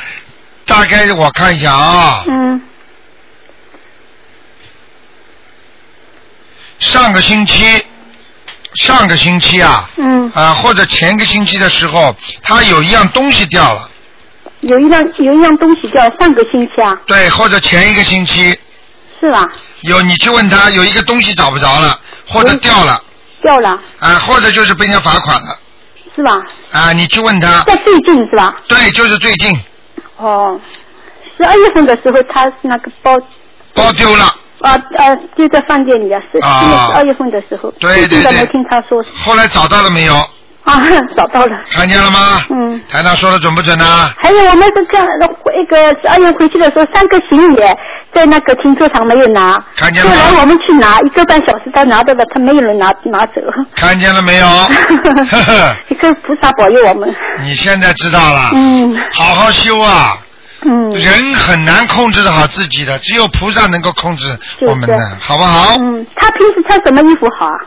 [0.66, 2.62] 大概我看一下啊，嗯，
[6.80, 7.66] 上个星期
[8.76, 13.90] 上个星期啊，嗯，啊或者前个星期的时候，他有一样东西掉了，
[14.62, 18.58] 有一样有一样东西掉，上个星期啊，对，或者前一个星期。
[19.18, 19.48] 是吧？
[19.82, 21.98] 有你去问他有一个东西找不着了，
[22.28, 23.02] 或者掉了，
[23.42, 23.70] 掉了。
[23.98, 25.58] 啊，或者就是被人家罚款了，
[26.16, 26.32] 是吧？
[26.72, 28.54] 啊，你去问他，在最近是吧？
[28.68, 29.58] 对，就是最近。
[30.18, 30.60] 哦，
[31.38, 33.18] 十二月份的时候，他那个包。
[33.74, 34.36] 包丢了，
[34.66, 40.14] 啊啊就在饭店里啊，是啊今年十二月份的时候，对对没听他说后来找到了没有？
[40.66, 40.82] 啊，
[41.16, 41.60] 找到了。
[41.70, 42.20] 看见了吗？
[42.50, 42.82] 嗯。
[42.90, 43.86] 台长说的准不准呢？
[44.18, 47.60] 还有我们这个那个十二月回去的时候，三个行李
[48.12, 53.34] 在那个停车场没有拿，看见了吗后来我们去拿，一个半小时他拿到了，他没有人拿拿走。
[53.76, 54.48] 看见了没有？
[55.30, 57.14] 呵呵，一个菩萨保佑我们。
[57.44, 60.18] 你现在知道了，嗯好好修啊。
[60.66, 60.92] 嗯。
[60.92, 64.38] 人很难控制得好自己的，只有菩萨能够控制
[64.68, 65.76] 我们的，好不好？
[65.80, 67.58] 嗯，他平时穿什么衣服好啊？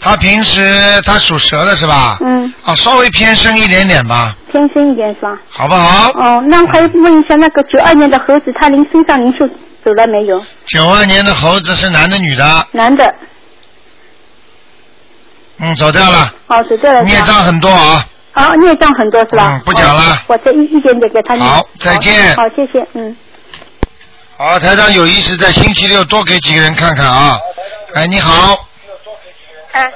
[0.00, 0.62] 他平时
[1.04, 2.18] 他属蛇的是吧？
[2.20, 5.36] 嗯，啊，稍微偏深一点点吧，偏深一点是吧？
[5.50, 6.10] 好不好？
[6.12, 9.46] 哦，那还问一下那个九二年的猴子，他灵身上灵秀
[9.84, 10.40] 走了没有？
[10.66, 12.66] 九二年的猴子是男的女的？
[12.72, 13.12] 男的，
[15.58, 17.02] 嗯，走掉了，哦，走掉了。
[17.02, 18.06] 孽障很多啊。
[18.32, 19.54] 啊，孽障很多是吧？
[19.54, 21.46] 嗯不讲了哦我再一一点点给他念。
[21.46, 23.16] 好再见好，谢谢，嗯。
[24.36, 27.38] 好，台长有意思在星期六多给几个人看看啊。
[27.94, 28.56] 哎，你好，
[29.72, 29.90] 哎，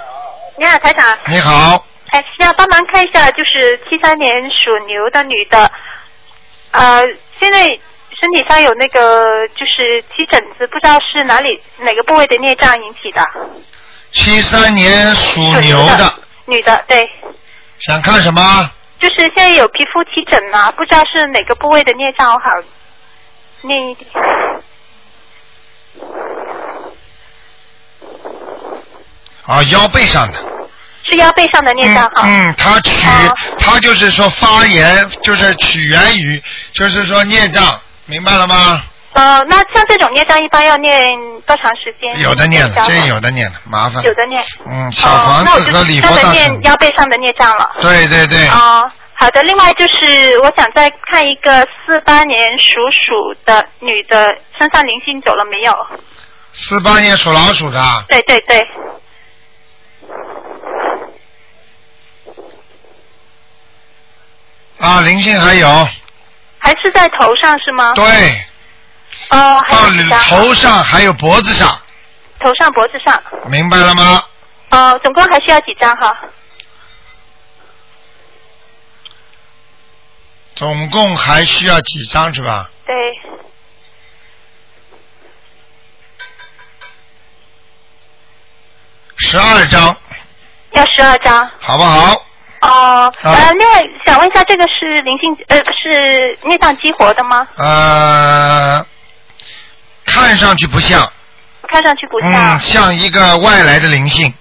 [0.58, 1.18] 你好，台长。
[1.26, 5.70] 你好，哎，需要帮忙看一下，就是七三年属牛的女的，
[6.72, 7.02] 呃，
[7.38, 13.22] 现在身体上有那个就是起疹子，不知道是哪里哪个部位的孽障引起的。
[14.10, 16.12] 七三年属牛的，
[16.46, 17.08] 女的，对，
[17.82, 18.70] 想看什么？
[19.00, 22.44] 就是现在有皮肤起疹嘛，不知道是哪个部位的孽障，我好
[23.62, 24.08] 念一点。
[29.44, 30.38] 啊，腰背上的。
[31.02, 32.22] 是腰背上的孽障哈。
[32.24, 32.92] 嗯，它取，
[33.58, 36.40] 它就是说发炎，就是取源于，
[36.72, 38.84] 就是说孽障，明白了吗？
[39.14, 42.20] 呃，那像这种孽障一般要念多长时间？
[42.20, 44.02] 有的念了，比较好真有的念了，麻烦。
[44.02, 44.42] 有的念。
[44.66, 47.76] 嗯，小哦房子和礼佛大念腰背上的孽障了。
[47.80, 48.48] 对对对。
[48.48, 49.42] 哦，好的。
[49.42, 55.72] 另外就是我想再看一个四八年属鼠的女的身上灵性走了没有？
[56.54, 58.68] 四八年属老鼠的，对对对，
[64.78, 65.88] 啊，灵性还有，
[66.58, 67.92] 还是在头上是吗？
[67.94, 68.04] 对，
[69.32, 69.64] 哦？
[70.28, 71.80] 头上还有脖子上，
[72.38, 73.22] 头上脖子上。
[73.46, 74.22] 明白了吗？
[74.70, 76.16] 哦，总共还需要几张哈？
[80.54, 82.70] 总共还需要几张是吧？
[82.86, 82.94] 对，
[89.16, 89.96] 十二张，
[90.72, 91.50] 要十二张。
[91.60, 92.24] 好不好？
[92.60, 97.48] 哦，啊呃，另外想问一下，这个是灵性呃是内脏激活的吗？
[97.56, 98.86] 呃，
[100.04, 101.10] 看上去不像，
[101.68, 102.56] 看上去不像。
[102.56, 104.32] 嗯，像一个外来的灵性。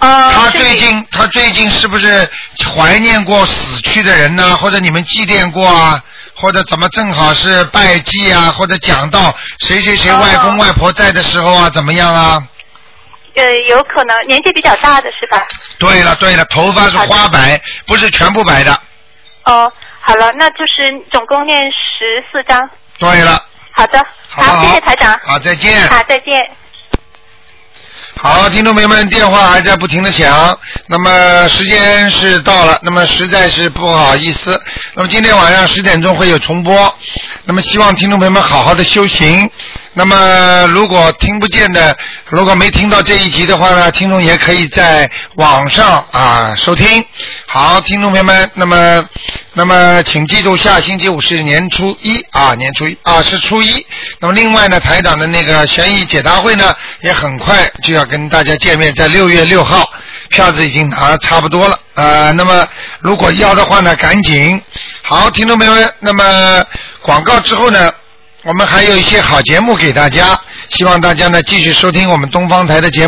[0.00, 2.28] 呃，他最近，他最近是不是
[2.74, 4.56] 怀念过死去的人呢？
[4.56, 6.02] 或者你们祭奠过啊？
[6.36, 8.50] 或者怎么正好是拜祭啊？
[8.50, 11.70] 或者讲到谁谁谁外公外婆在的时候啊？
[11.70, 12.42] 怎么样啊？
[13.36, 15.46] 呃，有可能年纪比较大的是吧？
[15.78, 18.72] 对了对了，头发是花白，不是全部白的。
[19.44, 22.68] 哦，好了，那就是总共念十四章。
[22.98, 23.40] 对了，
[23.76, 23.98] 好的，
[24.28, 25.18] 好不好谢谢台长。
[25.24, 25.88] 好，再见。
[25.88, 26.36] 好，再见。
[28.22, 30.56] 好，听众朋友们，电话还在不停的响，
[30.86, 34.62] 那么时间是到了，那么实在是不好意思，
[34.94, 36.96] 那么今天晚上十点钟会有重播，
[37.44, 39.50] 那么希望听众朋友们好好的修行。
[39.96, 41.96] 那么如果听不见的，
[42.28, 47.04] 如果没听到这一集的话呢，听众也可以在网上啊收听。
[47.46, 49.08] 好，听众朋友们，那么
[49.52, 53.86] 那么请记住，下星期五是年初一啊，年初一啊是初一。
[54.18, 59.88] 那么另外呢，台长的那个悬疑解答会呢，也很快就要跟大家见面，在六月六号，
[60.28, 61.78] 票子已经拿差不多了。
[61.94, 62.66] 呃，那么
[62.98, 64.60] 如果要的话呢，赶紧。
[65.02, 66.64] 好，听众朋友们，那么
[67.00, 67.92] 广告之后呢？
[68.44, 70.38] 我们还有一些好节目给大家，
[70.68, 73.02] 希望大家呢继续收听我们东方台的节目。